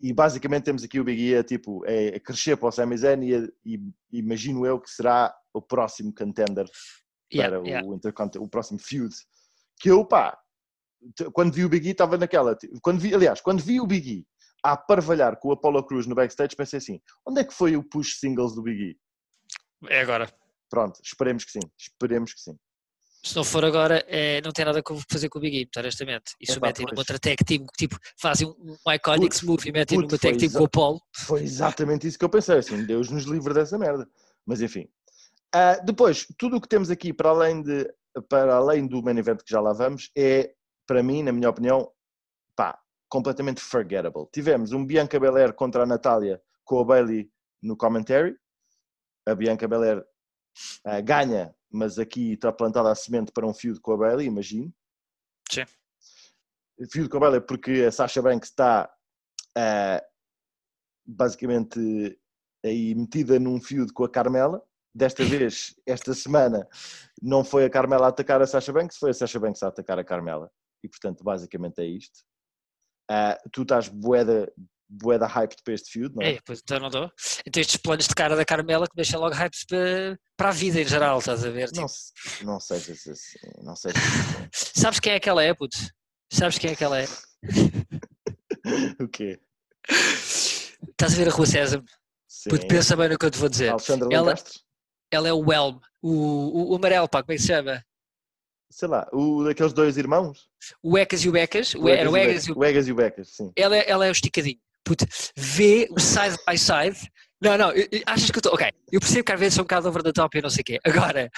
[0.00, 2.96] E basicamente temos aqui o Big E a, tipo, é, a crescer para o Sami
[2.96, 3.80] Zayn e, a- e
[4.12, 6.66] imagino eu que será o próximo contender
[7.32, 7.86] Yeah, para yeah.
[7.86, 9.14] O, Intercont- o próximo feud.
[9.78, 10.38] Que eu, pá,
[11.32, 12.56] quando vi o Big E estava naquela.
[12.82, 14.26] Quando vi, aliás, quando vi o Big E
[14.62, 17.82] a parvalhar com o Apollo Cruz no backstage, pensei assim: onde é que foi o
[17.82, 18.96] push singles do Big E?
[19.88, 20.32] É agora.
[20.70, 22.56] Pronto, esperemos que sim, esperemos que sim.
[23.24, 26.34] Se não for agora, é, não tem nada a fazer com o Big E, honestamente.
[26.40, 29.72] E se metem numa outra tag team, tipo, fazem um, um iconic Puto, move e
[29.72, 31.00] metem numa tag foi team com o Apollo.
[31.14, 34.08] Foi exatamente isso que eu pensei, assim, Deus nos livre dessa merda.
[34.46, 34.88] Mas enfim.
[35.52, 37.92] Ah, depois, tudo o que temos aqui para além, de,
[38.28, 40.52] para além do main event que já lá vamos, é,
[40.88, 41.92] para mim, na minha opinião,
[42.56, 44.26] pá, completamente forgettable.
[44.32, 47.30] Tivemos um Bianca Belair contra a Natália com a Bailey
[47.62, 48.36] no commentary.
[49.26, 50.04] A Bianca Belair
[50.84, 54.74] ah, ganha, mas aqui está plantada a semente para um feud com a Bailey, imagino.
[55.50, 55.64] Sim.
[56.90, 58.90] Feud com a Bailey porque a Sasha Banks está
[59.56, 60.02] ah,
[61.06, 62.18] basicamente
[62.64, 64.66] aí metida num feud com a Carmela
[64.98, 66.66] Desta vez, esta semana,
[67.22, 69.98] não foi a Carmela a atacar a Sasha Banks, foi a Sasha Banks a atacar
[69.98, 70.50] a Carmela.
[70.82, 72.20] E portanto, basicamente é isto.
[73.10, 74.52] Ah, tu estás boeda,
[74.88, 76.34] boeda hyped para este feud, não é?
[76.34, 77.10] É, pois então não dou.
[77.46, 80.80] Então estes planos de cara da Carmela que deixam logo hypes para, para a vida
[80.80, 81.68] em geral, estás a ver?
[81.68, 81.86] Tipo,
[82.42, 84.50] Não, não sejas assim, não sejas assim.
[84.80, 85.76] sabes quem é que ela é, puto?
[86.32, 87.06] Sabes quem é que ela é?
[89.02, 89.40] o quê?
[89.88, 91.84] Estás a ver a Rua Sésamo?
[92.26, 92.50] Sim.
[92.50, 93.70] Puto, pensa bem no que eu te vou dizer.
[93.70, 94.34] Alexandre Ela-?
[95.10, 97.82] Ela é o Helm, o, o, o amarelo, pá, como é que se chama?
[98.70, 100.48] Sei lá, o daqueles dois irmãos?
[100.82, 101.74] O Ecas e o Becas.
[101.74, 103.50] O, era o Egas e o o Egas e o Becas, sim.
[103.56, 104.58] ela, é- ela é o esticadinho.
[104.84, 105.06] Puto,
[105.36, 107.10] vê o side by side.
[107.40, 107.72] Não, não,
[108.06, 108.52] achas que eu estou.
[108.54, 110.62] Ok, eu percebo que às vezes sou um bocado over the top e não sei
[110.62, 110.78] o quê.
[110.84, 111.30] Agora,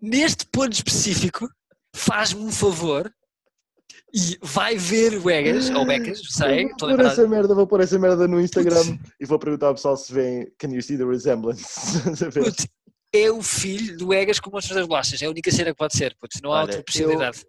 [0.00, 1.48] neste ponto específico,
[1.94, 3.10] faz-me um favor
[4.14, 7.98] e vai ver o Egas, ou Becas, sei, vou pôr essa merda, vou pôr essa
[7.98, 11.64] merda no Instagram e vou perguntar ao pessoal se vêem Can you see the resemblance?
[13.16, 15.22] É o filho do Egas com monstros das bolachas.
[15.22, 17.46] É a única cena que pode ser, puto, não há Olha, outra possibilidade.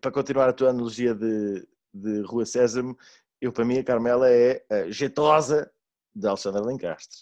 [0.00, 2.96] Para continuar a tua analogia de, de Rua Sésamo,
[3.40, 5.70] eu para mim a Carmela é a jetosa
[6.14, 7.18] de Alexandre Lencastre.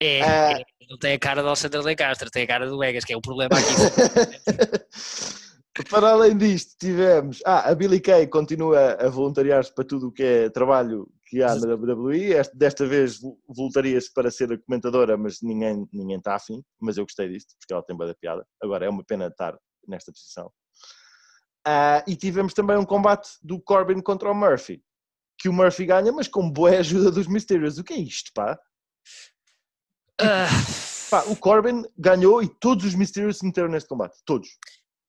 [0.00, 0.52] É, Ah.
[0.52, 3.16] é, não tem a cara do Alexandre Lencastre, tem a cara do Egas, que é
[3.16, 3.66] o problema aqui.
[5.90, 7.42] Para além disto, tivemos.
[7.44, 11.54] Ah, a Billy Kay continua a voluntariar-se para tudo o que é trabalho que há
[11.54, 12.30] na WWE.
[12.54, 16.62] Desta vez vo- voluntaria-se para ser a comentadora, mas ninguém, ninguém está afim.
[16.80, 18.46] Mas eu gostei disto, porque ela tem boa da piada.
[18.62, 19.56] Agora é uma pena estar
[19.86, 20.50] nesta posição.
[21.66, 24.82] Ah, e tivemos também um combate do Corbin contra o Murphy.
[25.38, 27.76] Que o Murphy ganha, mas com boa ajuda dos Mysterios.
[27.78, 28.58] O que é isto, pá?
[30.20, 30.48] Ah,
[31.10, 34.16] Pá, o Corbin ganhou e todos os Mysterios se meteram neste combate.
[34.24, 34.48] Todos.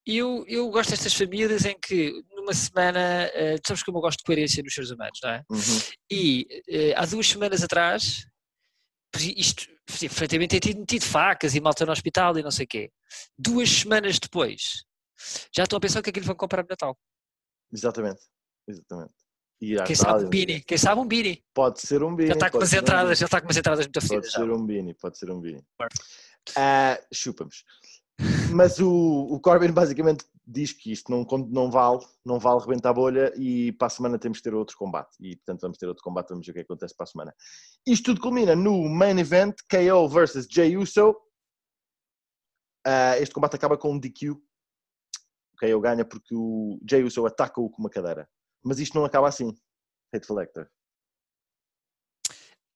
[0.06, 2.14] eu, eu gosto destas famílias em que
[2.48, 3.30] numa semana,
[3.62, 5.44] tu sabes como eu gosto de coerência nos seres humanos, não é?
[5.50, 5.80] Uhum.
[6.10, 8.26] E eh, há duas semanas atrás,
[9.36, 12.92] isto, perfeitamente tem tido metido facas e malta no hospital e não sei o quê.
[13.38, 14.86] Duas semanas depois,
[15.54, 16.98] já estou a pensar o que é que lhe vão comprar no Natal.
[17.72, 18.22] Exatamente.
[18.68, 19.14] Exatamente.
[19.86, 21.44] Quem sabe um bini, quem sabe um bini.
[21.54, 22.28] Pode ser um bini.
[22.30, 24.06] Já está com pode umas um entradas, bini, já está com umas entradas muito Pode
[24.06, 24.32] afinadas.
[24.32, 24.40] já.
[24.40, 25.66] ser um bini, pode ser um bini.
[27.14, 27.64] Chupa-nos.
[28.54, 32.94] Mas o, o Corbin basicamente diz que isto não, não vale, não vale rebentar a
[32.94, 35.16] bolha e para a semana temos que ter outro combate.
[35.20, 37.36] E portanto vamos ter outro combate, vamos ver o que acontece para a semana.
[37.86, 41.16] Isto tudo culmina no main event, KO versus Jey Uso.
[42.86, 44.34] Ah, este combate acaba com um DQ.
[45.60, 48.30] KO ganha porque o Jey Uso ataca-o com uma cadeira.
[48.64, 49.54] Mas isto não acaba assim.
[50.16, 50.70] Hateful Hector.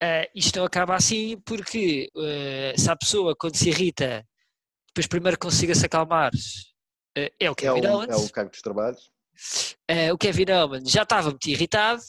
[0.04, 4.28] Ah, isto não acaba assim porque eh, se a pessoa quando se irrita,
[4.94, 6.32] depois primeiro consiga se acalmar,
[7.18, 8.10] eh, é o É o, Kevin Owens.
[8.10, 9.12] é o cago dos trabalhos.
[9.88, 12.02] Eh, o Kevin Owens já estava muito irritado.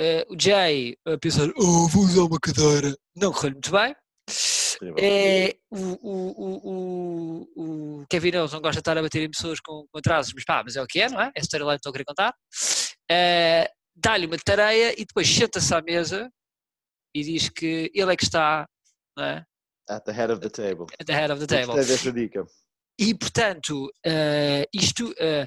[0.00, 2.96] eh, o Jay a pensar, oh, vou usar uma cadeira.
[3.16, 3.94] Não correu muito bem.
[4.96, 9.30] É, o, o, o, o, o Kevin Owens não gosta de estar a bater em
[9.30, 11.32] pessoas com, com atrasos, mas pá, mas é o que é, não é?
[11.34, 12.34] É a storyline que estou a querer contar.
[13.10, 13.68] Eh,
[14.00, 16.30] Dá-lhe uma tareia e depois senta-se à mesa
[17.12, 18.64] e diz que ele é que está
[19.16, 19.44] não é?
[19.88, 20.86] At the head of the table.
[21.00, 21.74] at the head of the table.
[21.74, 22.46] Gostei dessa dica.
[23.00, 25.46] E, portanto, eh, isto eh,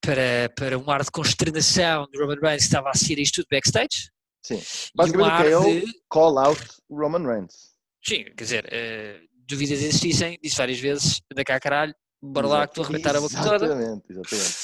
[0.00, 3.46] para, para um ar de consternação de Roman Reigns que estava a assistir isto tudo
[3.50, 4.10] backstage.
[4.44, 4.56] Sim.
[4.56, 4.60] Um
[4.94, 5.92] Basicamente o KO de.
[6.08, 7.70] call out Roman Reigns.
[8.04, 12.72] Sim, quer dizer, eh, dúvidas existissem, disse várias vezes, anda cá caralho, bora lá que
[12.72, 13.64] estou a arrebentar a boca toda.
[13.66, 14.54] Exatamente, exatamente.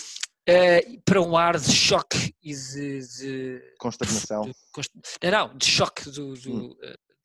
[0.48, 3.00] Eh, para um ar de choque e de.
[3.00, 4.42] de- Consternação.
[4.42, 6.76] de const- não, não, de choque do, do, Hum.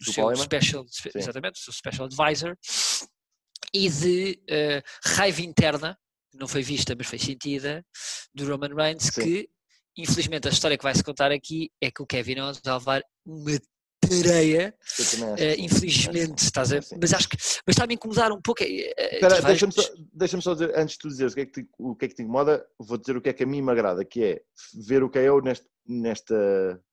[0.05, 1.09] Do seu special, Sim.
[1.15, 2.57] exatamente, do seu special advisor
[3.73, 5.97] e de eh, raiva interna,
[6.31, 7.85] que não foi vista, mas foi sentida,
[8.33, 9.21] do Roman Reigns, Sim.
[9.21, 9.49] que
[9.97, 13.03] infelizmente a história que vai se contar aqui é que o Kevin Owens vai levar
[13.25, 13.59] uma
[14.01, 14.75] tareia,
[15.11, 18.41] também acho eh, infelizmente, estás a mas acho que mas está a me incomodar um
[18.41, 18.63] pouco.
[18.63, 19.81] eh, Espera, deixa-me só,
[20.13, 22.07] deixa só dizer, antes de tu dizeres o que, é que te, o que é
[22.07, 24.41] que te incomoda, vou dizer o que é que a mim me agrada, que é
[24.87, 26.83] ver o KO neste, nesta,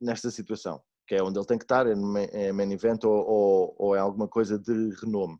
[0.00, 3.12] nesta situação, que é onde ele tem que estar, é main, é main event ou,
[3.12, 5.38] ou, ou é alguma coisa de renome.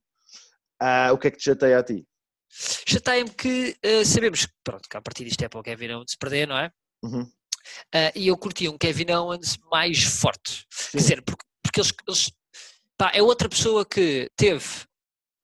[0.80, 2.06] Ah, o que é que te chateia a ti?
[2.48, 6.14] Chateia-me que eh, sabemos que, pronto, que a partir disto é para o Kevin Owens
[6.16, 6.70] perder, não é?
[7.02, 7.28] Uhum.
[7.92, 10.64] Ah, e eu curtia um Kevin Owens mais forte.
[10.70, 10.90] Sim.
[10.92, 12.32] Quer dizer, porque, porque eles, eles-
[12.96, 14.64] pá, é outra pessoa que teve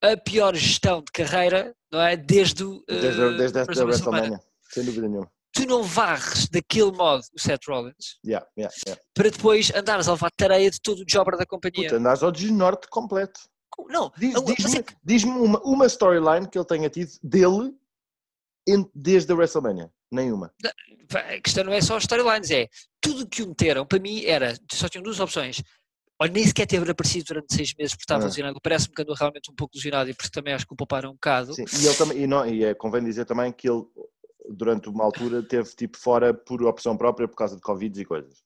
[0.01, 2.16] a pior gestão de carreira, não é?
[2.16, 3.85] Desde, o, Desde, a- desde WrestleMania.
[3.85, 5.31] WrestleMania, sem dúvida nenhuma.
[5.55, 9.03] Tu não varres daquele modo o Seth Rollins Yeah, yeah, yeah.
[9.15, 11.85] para depois andares a levar tareia de todo o jobber da companhia.
[11.89, 13.41] Puta, andas ao desnorte completo.
[13.89, 17.73] Não, Diz- Diz-me que- diz-me uma, uma storyline que ele tenha tido dele
[18.95, 19.91] desde a WrestleMania.
[20.11, 20.53] Nenhuma.
[21.15, 22.69] a questão não é só as storylines, é
[23.01, 25.63] tudo o que o meteram, para mim era, só tinham duas opções.
[26.21, 28.27] ou nem sequer teve aparecido durante seis meses porque estava Ah.
[28.27, 28.61] lesionado.
[28.63, 31.11] Parece-me que andou realmente um pouco lesionado e por isso também acho que o pouparam
[31.11, 31.53] um bocado.
[31.55, 33.83] Sim, e, ele também, e, não, e é, convém dizer também que ele,
[34.51, 38.43] durante uma altura, teve tipo fora por opção própria por causa de Covid e coisas.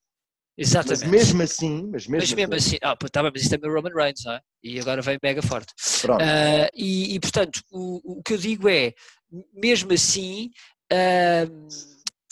[0.59, 1.09] Mas Exatamente.
[1.09, 3.73] mesmo assim, mas mesmo, Mas mesmo assim, ah, pô, tá bem, mas isso também é
[3.73, 4.41] o Roman Reigns, não é?
[4.63, 5.73] E agora vem mega forte.
[6.01, 6.23] pronto.
[6.23, 8.95] Ah, e, e, portanto, o, o que eu digo é,
[9.53, 10.51] mesmo assim,
[10.91, 11.45] ah,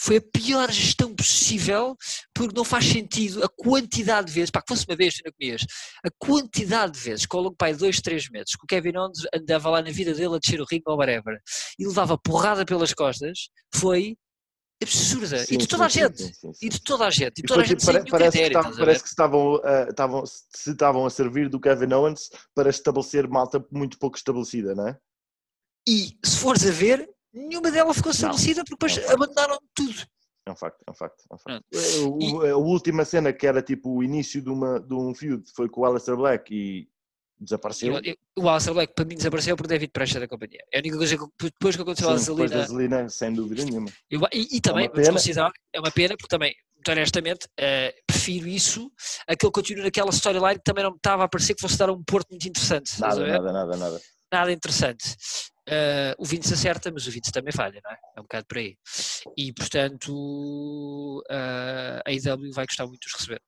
[0.05, 1.97] foi a pior gestão possível,
[2.33, 5.31] porque não faz sentido a quantidade de vezes, pá, que fosse uma vez, tu não
[5.33, 5.65] comias,
[6.05, 9.19] a quantidade de vezes que ao longo de dois, três meses, que o Kevin Owens
[9.33, 11.39] andava lá na vida dele a descer o ringue ou whatever,
[11.79, 14.15] e levava porrada pelas costas, foi
[14.83, 15.39] absurda.
[15.39, 16.35] Sim, e de sim, toda a sim, gente.
[16.35, 16.51] sim.
[16.61, 17.39] E de toda a gente.
[17.39, 18.47] E toda a gente parece, que critério.
[18.47, 18.79] estavam, a ver?
[18.85, 23.65] parece que estavam, ah, estavam, se estavam a servir do Kevin Owens para estabelecer malta
[23.71, 24.97] muito pouco estabelecida, não é?
[25.87, 29.13] E se fores a ver, nenhuma delas ficou estabelecida porque depois não.
[29.13, 29.95] abandonaram tudo.
[30.47, 31.23] É um facto, é um facto.
[31.31, 31.65] É um facto.
[31.71, 32.23] Pronto.
[32.23, 35.43] O- o- a última cena que era tipo o início de, uma, de um feud
[35.55, 36.87] foi com o Aleister Black e
[37.39, 37.95] desapareceu.
[37.95, 40.63] Eu- eu- o Alistair Black para mim desapareceu por David Presta da companhia.
[40.71, 42.67] É a única coisa que depois que aconteceu Sim, depois da Zelina.
[42.97, 43.89] Zelina, sem dúvida nenhuma.
[44.09, 45.13] eu- e, e também, uma vamos pena.
[45.13, 48.91] considerar, é uma pena, porque também, muito honestamente, eh, prefiro isso
[49.27, 51.77] a que ele continue naquela storyline que também não me estava a parecer que fosse
[51.77, 53.03] dar um porto muito interessante.
[53.03, 54.01] a Nada, nada, nada, nada.
[54.31, 55.15] nada interessante.
[55.67, 57.97] Eh, o Vince acerta, mas o Vince também falha, não é?
[58.15, 58.77] É um bocado por aí.
[59.37, 63.41] E portanto eh, a IW vai gostar muito de os receber.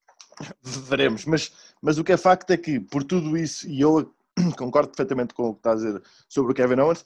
[0.62, 1.52] Veremos, mas,
[1.82, 4.14] mas o que é facto é que, por tudo isso, e eu
[4.58, 7.04] concordo perfeitamente com o que está a dizer sobre o Kevin Owens,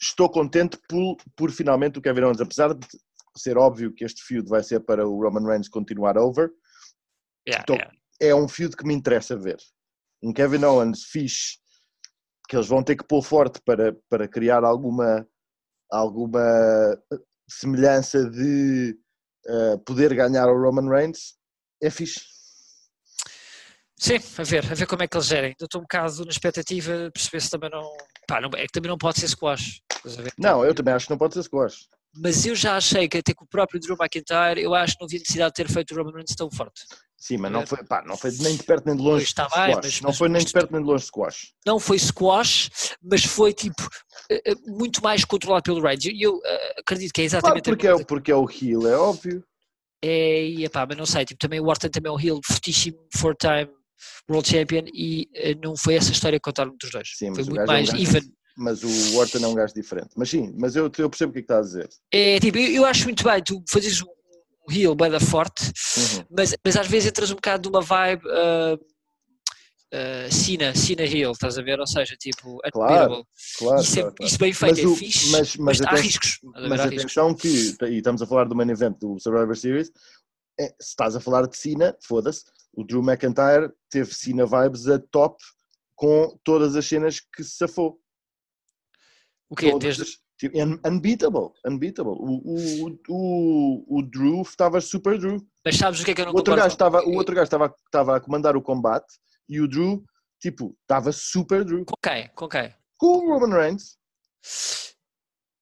[0.00, 2.86] estou contente por, por finalmente o Kevin Owens, apesar de
[3.36, 6.50] ser óbvio que este feud vai ser para o Roman Reigns continuar over,
[7.48, 7.92] Yeah, Então, yeah.
[8.20, 9.58] é um feud que me interessa ver.
[10.22, 11.58] Um Kevin Owens fixe,
[12.50, 15.24] que eles vão ter que pôr forte para, para criar alguma,
[15.88, 16.42] alguma
[17.48, 18.98] semelhança de
[19.46, 21.34] eh, poder ganhar ao Roman Reigns,
[21.80, 22.20] é fixe.
[23.96, 25.54] Sim, a ver, a ver como é que eles gerem.
[25.60, 27.88] Eu estou um bocado na expectativa de perceber se também não.
[28.26, 29.80] Pá, não é que também não pode ser squash.
[30.36, 31.86] Não, eu também acho que não pode ser squash.
[32.16, 35.06] Mas eu já achei que até com o próprio Drew McIntyre, eu acho que não
[35.06, 36.82] havia necessidade de ter feito o Roman Reigns tão forte.
[37.20, 39.46] Sim, mas A não foi, pá, não foi nem de perto nem de longe está
[39.48, 41.52] bem, mas- não mas- foi nem de perto nem de longe squash.
[41.66, 42.70] Não foi squash,
[43.02, 43.86] mas foi tipo
[44.30, 46.06] eh, eh, muito mais controlado pelo Reigns.
[46.06, 48.48] E eu eh, acredito que é Claro, exatamente a porque, mesma é, porque é o
[48.48, 49.44] heel, é óbvio.
[50.02, 52.96] É, e epá, mas não sei, tipo, também o Orton também é um heel fortíssimo,
[53.14, 53.68] four time
[54.30, 55.28] World Champion e
[55.62, 57.08] não foi essa história que contaram entre os dois.
[57.16, 58.22] Sim, foi muito é um mais gajo- even.
[58.56, 60.08] Mas o Orton é um gajo diferente.
[60.16, 61.88] Mas sim, mas eu, eu percebo o que é que está a dizer.
[62.12, 64.19] É, tipo, eu, eu acho muito bem, tu fazes um, um
[64.70, 66.24] heel bem da forte, Uhum.
[66.30, 71.32] mas, mas às vezes entras um bocado de uma vibe uh, uh, Cena, Cena heel,
[71.32, 71.78] estás a ver?
[71.80, 73.26] Ou seja, tipo, Claro.
[73.58, 75.94] Claro, isso, é- claro, isso bem feito, Mas o- é fixe, mas- mas, mas há
[75.96, 76.38] riscos.
[76.42, 76.98] Mas Há riscos.
[76.98, 79.90] atenção que, e estamos a falar do main event do Survivor Series,
[80.58, 84.98] é, se estás a falar de Cena, foda-se, o Drew McIntyre teve Cena vibes a
[84.98, 85.42] top
[85.96, 87.98] com todas as cenas que se safou.
[89.48, 89.70] O quê?
[89.70, 90.18] Todas Desde,
[90.86, 92.12] unbeatable, unbeatable.
[92.12, 95.38] O, o, o, o Drew estava super Drew.
[95.64, 97.44] mas sabes o que é que eu não O outro gajo estava, o outro gajo
[97.44, 99.06] estava, estava a comandar o combate
[99.48, 100.02] e o Drew,
[100.40, 101.84] tipo, estava super Drew.
[101.84, 102.28] Com quem?
[102.34, 102.74] Com quem?
[102.96, 103.96] Com o Roman Reigns.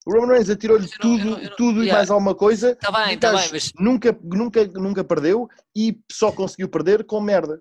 [0.06, 1.98] O Roman Reigns atirou-lhe Mas eu não- eu tudo, não- tudo e yeah.
[1.98, 2.70] mais alguma coisa.
[2.72, 7.20] Está bem, E está bem, mas nunca, nunca, nunca perdeu e só conseguiu perder com
[7.20, 7.60] merda.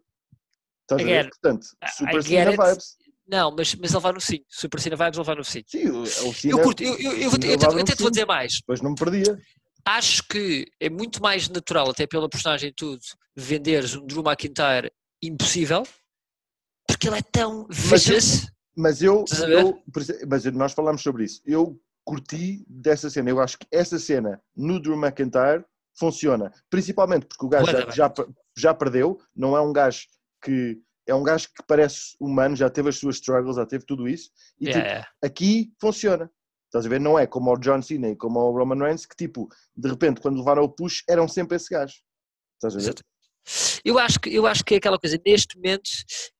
[0.83, 1.29] Estás a ver?
[1.29, 1.65] Portanto,
[1.97, 2.97] super Cena vibes.
[3.27, 4.39] Não, mas, mas ele vai no sim.
[4.47, 5.63] Super Cena Vibes, ele vai no sim.
[5.65, 6.03] Sim, o,
[6.45, 8.59] Eu curto, eu, eu, eu, até, te vou dizer mais.
[8.59, 9.37] Depois não me perdia.
[9.85, 13.01] Acho que é muito mais natural, até pela personagem e tudo,
[13.35, 14.91] venderes um Drew McIntyre
[15.23, 15.83] impossível,
[16.87, 18.47] porque ele é tão vicious.
[18.75, 19.25] Mas eu,
[20.27, 21.41] mas nós falámos sobre isso.
[21.45, 23.29] Eu curti dessa cena.
[23.29, 25.65] Eu acho que essa cena no Drew McIntyre
[25.97, 26.51] funciona.
[26.69, 28.13] Principalmente porque o gajo já, já,
[28.55, 29.19] já perdeu.
[29.35, 30.01] Não é um gajo
[30.43, 30.79] que.
[31.07, 34.29] É um gajo que parece humano, já teve as suas struggles, já teve tudo isso.
[34.59, 35.09] E Yeah, tipo, yeah.
[35.23, 36.29] aqui funciona.
[36.65, 36.99] Estás a ver?
[36.99, 40.19] Não é como o John Cena e como o Roman Reigns que, tipo, de repente,
[40.19, 41.95] quando levaram o push, eram sempre esse gajo.
[42.55, 42.83] Estás a ver?
[42.83, 43.03] Exato.
[43.85, 45.89] Eu acho, que, eu acho que é aquela coisa, neste momento,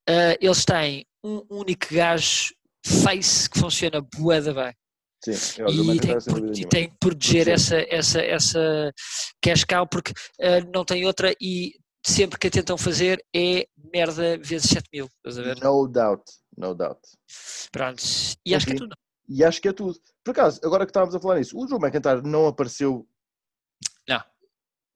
[0.09, 2.53] ah, eles têm um único gajo
[2.85, 4.73] face que funciona bué da bem.
[5.23, 8.93] Sim, é e tem, sem pro- dúvida e tem que proteger essa, essa, essa
[9.41, 10.11] cash cow porque
[10.41, 11.71] ah, não tem outra e
[12.05, 15.61] sempre que a tentam fazer é merda vezes 7 mil, estás a ver?
[15.63, 16.23] No doubt,
[16.57, 17.01] no doubt.
[17.71, 18.01] Pronto.
[18.45, 18.95] E acho que é tudo.
[19.29, 19.99] E acho que é tudo.
[20.23, 23.05] Por acaso, agora que estávamos a falar nisso, o Drew McIntyre não apareceu.
[24.07, 24.23] Não.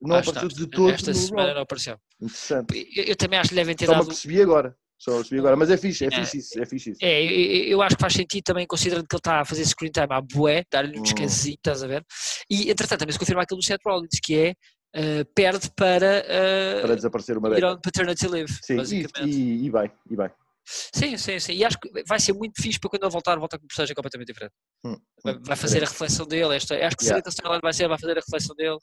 [0.02, 0.66] Não Acho apareceu não.
[0.66, 1.56] de todo Esta semana Raw.
[1.56, 1.98] não apareceu.
[2.22, 2.90] Interessante.
[2.96, 4.08] Eu, eu também acho que devem ter Só dado.
[4.08, 4.76] percebi agora.
[4.98, 5.56] Só percebi agora.
[5.58, 6.12] Mas é fixe, é É.
[6.12, 6.60] fixe isso.
[6.62, 7.00] É fixe isso.
[7.04, 9.92] É, eu, eu- acho que faz sentido também, considerando que ele está a fazer screen
[9.92, 11.04] time à bué, dar-lhe um Hum.
[11.04, 12.04] descansinho, estás a ver?
[12.50, 14.56] E, entretanto, também se confirma aquilo do Seth Rollins, que é
[14.96, 17.74] uh, perde para, uh, para desaparecer uma ir década.
[17.74, 19.36] on paternity leave, Sim, e, basicamente.
[19.38, 20.30] e, e bem, e bem.
[20.66, 21.54] Sim, sim, sim.
[21.54, 23.96] E acho que vai ser muito fixe para quando ele voltar, voltar com um personagem
[23.96, 24.54] completamente diferente.
[24.86, 26.56] Hum, Vai- hum, Vai fazer a reflexão dele.
[26.56, 27.18] Esta, acho que Yeah.
[27.18, 27.30] yeah.
[27.30, 28.78] storyline vai ser, vai fazer a reflexão dele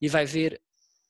[0.00, 0.60] e vai ver,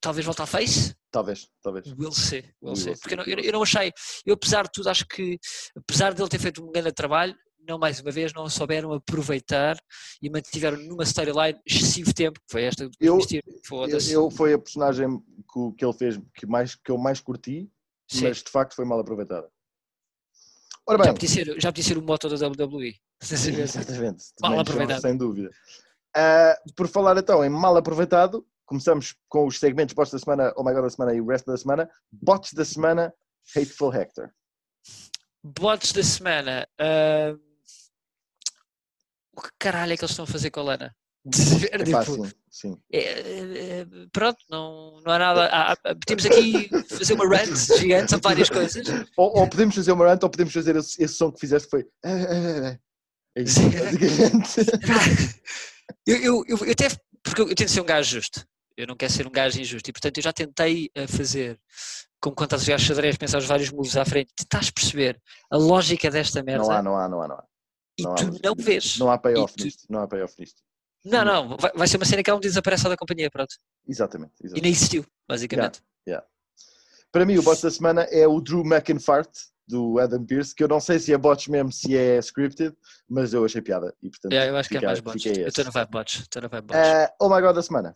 [0.00, 0.94] talvez voltar a face.
[1.10, 1.86] Talvez, talvez.
[1.96, 3.92] Will see, will will see, Porque eu eu não achei,
[4.26, 5.38] eu apesar de tudo, acho que
[5.76, 7.34] apesar dele ter feito um grande trabalho,
[7.68, 9.76] não mais uma vez, não souberam aproveitar
[10.22, 13.18] e mantiveram numa storyline excessivo tempo, que foi esta Eu-
[13.64, 14.12] Foda-se.
[14.12, 15.06] eu- foi a personagem
[15.52, 17.70] que, que ele fez que, mais, que eu mais curti,
[18.10, 18.24] Sim.
[18.24, 19.48] mas de facto foi mal aproveitada.
[20.88, 22.94] Ora Já bem, podia, ser, já podia ser o moto da WWE.
[23.20, 25.02] exatamente, Mal aproveitado.
[25.02, 25.50] sem dúvida.
[26.16, 30.64] Ah, por falar então em mal aproveitado, começamos com os segmentos bots da semana, Oh
[30.64, 31.90] My God da semana e o resto da semana.
[32.10, 33.12] Bots da semana,
[33.54, 34.30] Hateful Hector.
[35.44, 36.66] Bots da semana.
[36.80, 37.36] ah,
[39.38, 40.96] O que caralho é que eles estão a fazer com a Lana?
[41.72, 42.76] É Tipo, fácil, sim.
[42.92, 43.00] é,
[43.80, 45.46] é, pronto, não, não há nada.
[45.46, 45.76] há-
[46.06, 48.86] temos aqui fazer uma rant gigante sobre várias coisas.
[49.16, 51.84] Ou, ou podemos fazer uma rant, ou podemos fazer esse, esse som que fizeste foi.
[52.04, 52.78] "Ah, ah, ah".
[53.36, 55.40] É isso, basicamente.
[56.06, 56.88] Eu, eu, eu, eu até,
[57.22, 58.44] porque eu, eu tento ser um gajo justo.
[58.76, 59.88] Eu não quero ser um gajo injusto.
[59.88, 61.58] E portanto eu já tentei a fazer,
[62.20, 65.20] como quando estás a jogar xadrez, pensar os vários moves à frente, tentas perceber
[65.50, 67.44] a lógica desta merda Não há, não há, não há, não há.
[67.98, 68.48] E não há tu lógica.
[68.48, 68.98] não vês.
[68.98, 69.84] Não há payoff tu- nisto.
[69.90, 70.62] Não há payoff nisto.
[71.04, 73.54] Não, não, vai, vai ser uma cena que ela um desaparece da companhia, pronto.
[73.86, 74.32] Exatamente.
[74.42, 74.62] E exatamente.
[74.62, 75.80] nem existiu, basicamente.
[77.10, 79.30] Para mim, o bot da semana é o Drew McInfart,
[79.66, 82.74] do Adam Pearce, que eu não sei se é bots mesmo, se é scripted,
[83.08, 83.94] mas eu achei piada.
[84.02, 85.22] E, portanto, Yeah, eu acho que é fica- mais bots.
[85.22, 86.20] fica Eu estou no vibe bots.
[86.20, 86.78] Estou no vibe bots.
[86.86, 87.94] Ah, oh my god da semana.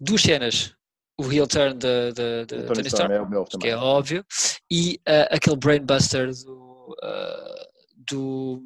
[0.00, 0.74] Duas cenas.
[1.18, 3.70] O heel turn de, de, de Tony, Tony Storm, é o meu que também.
[3.70, 4.22] é óbvio,
[4.70, 7.66] e ah, aquele brainbuster do, ah,
[8.10, 8.62] do,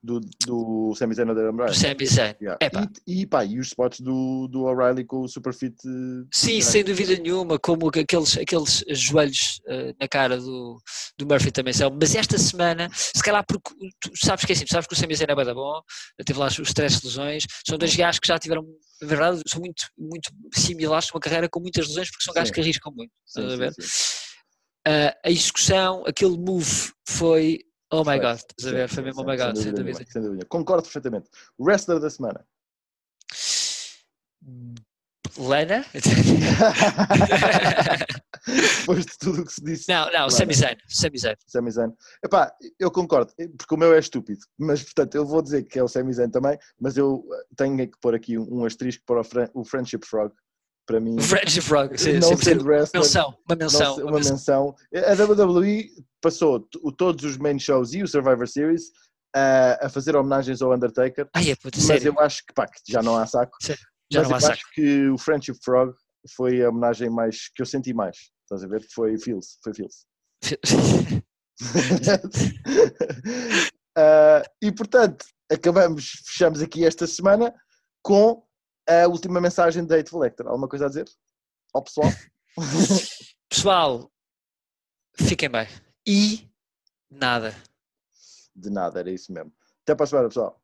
[0.00, 1.66] Do, do Sami Zayn da Bryan.
[1.66, 2.34] do Sami Zayn.
[2.40, 2.58] Yeah.
[3.04, 5.74] E, e, pá, e os spots do, do O'Reilly com o Superfit.
[5.84, 10.80] eh, Sim, sem dúvida nenhuma, como que aqueles, aqueles joelhos ah, na cara do,
[11.18, 11.90] do Murphy também são.
[12.00, 15.16] Mas esta semana, se calhar porque tu sabes que é assim, sabes que o Sami
[15.16, 15.80] Zayn é bué da bom,
[16.24, 18.62] teve lá os três lesões, são dois gajos que já tiveram,
[19.02, 22.60] na verdade, são muito, muito similares, uma carreira com muitas lesões, porque são gajos que
[22.60, 23.10] arriscam muito.
[23.26, 23.72] Sim, sim, ver?
[23.72, 23.82] sim.
[24.86, 27.60] Ah, a execução, aquele move foi
[27.90, 28.88] oh my god, estás a ver?
[28.88, 30.04] Foi mesmo oh my god, sem dúvida.
[30.08, 30.46] sem dúvida.
[30.46, 31.28] Concordo perfeitamente.
[31.58, 32.44] Wrestler da semana.
[35.38, 35.84] Lana?
[38.80, 39.92] Depois de tudo o que se disse.
[39.92, 40.30] não, não.
[40.30, 41.36] Sami Zayn, Sami Zayn.
[41.46, 41.92] Sami Zayn.
[42.24, 45.82] Epá, eu concordo, porque o meu é estúpido, mas portanto eu vou dizer que é
[45.82, 47.22] o Sami Zayn também, mas eu
[47.56, 49.20] tenho que pôr aqui um, um asterisco para
[49.54, 50.32] o Friendship Frog,
[50.88, 53.94] para mim, Fred Frog, sim, não wrestler, Menção, uma menção.
[53.94, 54.32] ser- uma uma menção.
[54.32, 54.74] menção.
[55.06, 55.90] A WWE
[56.22, 56.60] passou
[56.96, 58.84] todos os main shows e o Survivor Series
[59.36, 62.14] a, a fazer homenagens ao Undertaker, Ai, é puta, mas sério.
[62.16, 63.76] eu acho que, pá, que já não há saco, Já
[64.14, 64.52] mas não há eu saco.
[64.54, 65.92] acho que o Friendship Frog
[66.34, 68.82] foi a homenagem mais que eu senti mais, estás a ver?
[68.94, 70.06] Foi feels, foi feels.
[74.00, 77.52] Ah, e portanto, acabamos, fechamos aqui esta semana
[78.00, 78.40] com
[78.88, 80.46] a última mensagem de Date Lecter.
[80.46, 81.08] Alguma coisa a dizer?
[81.74, 82.08] Ao pessoal?
[83.48, 84.10] Pessoal,
[85.14, 85.66] fiquem bem.
[86.06, 86.48] E
[87.10, 87.54] nada.
[88.54, 89.52] De nada, era isso mesmo.
[89.82, 90.60] Até para a semana, pessoal.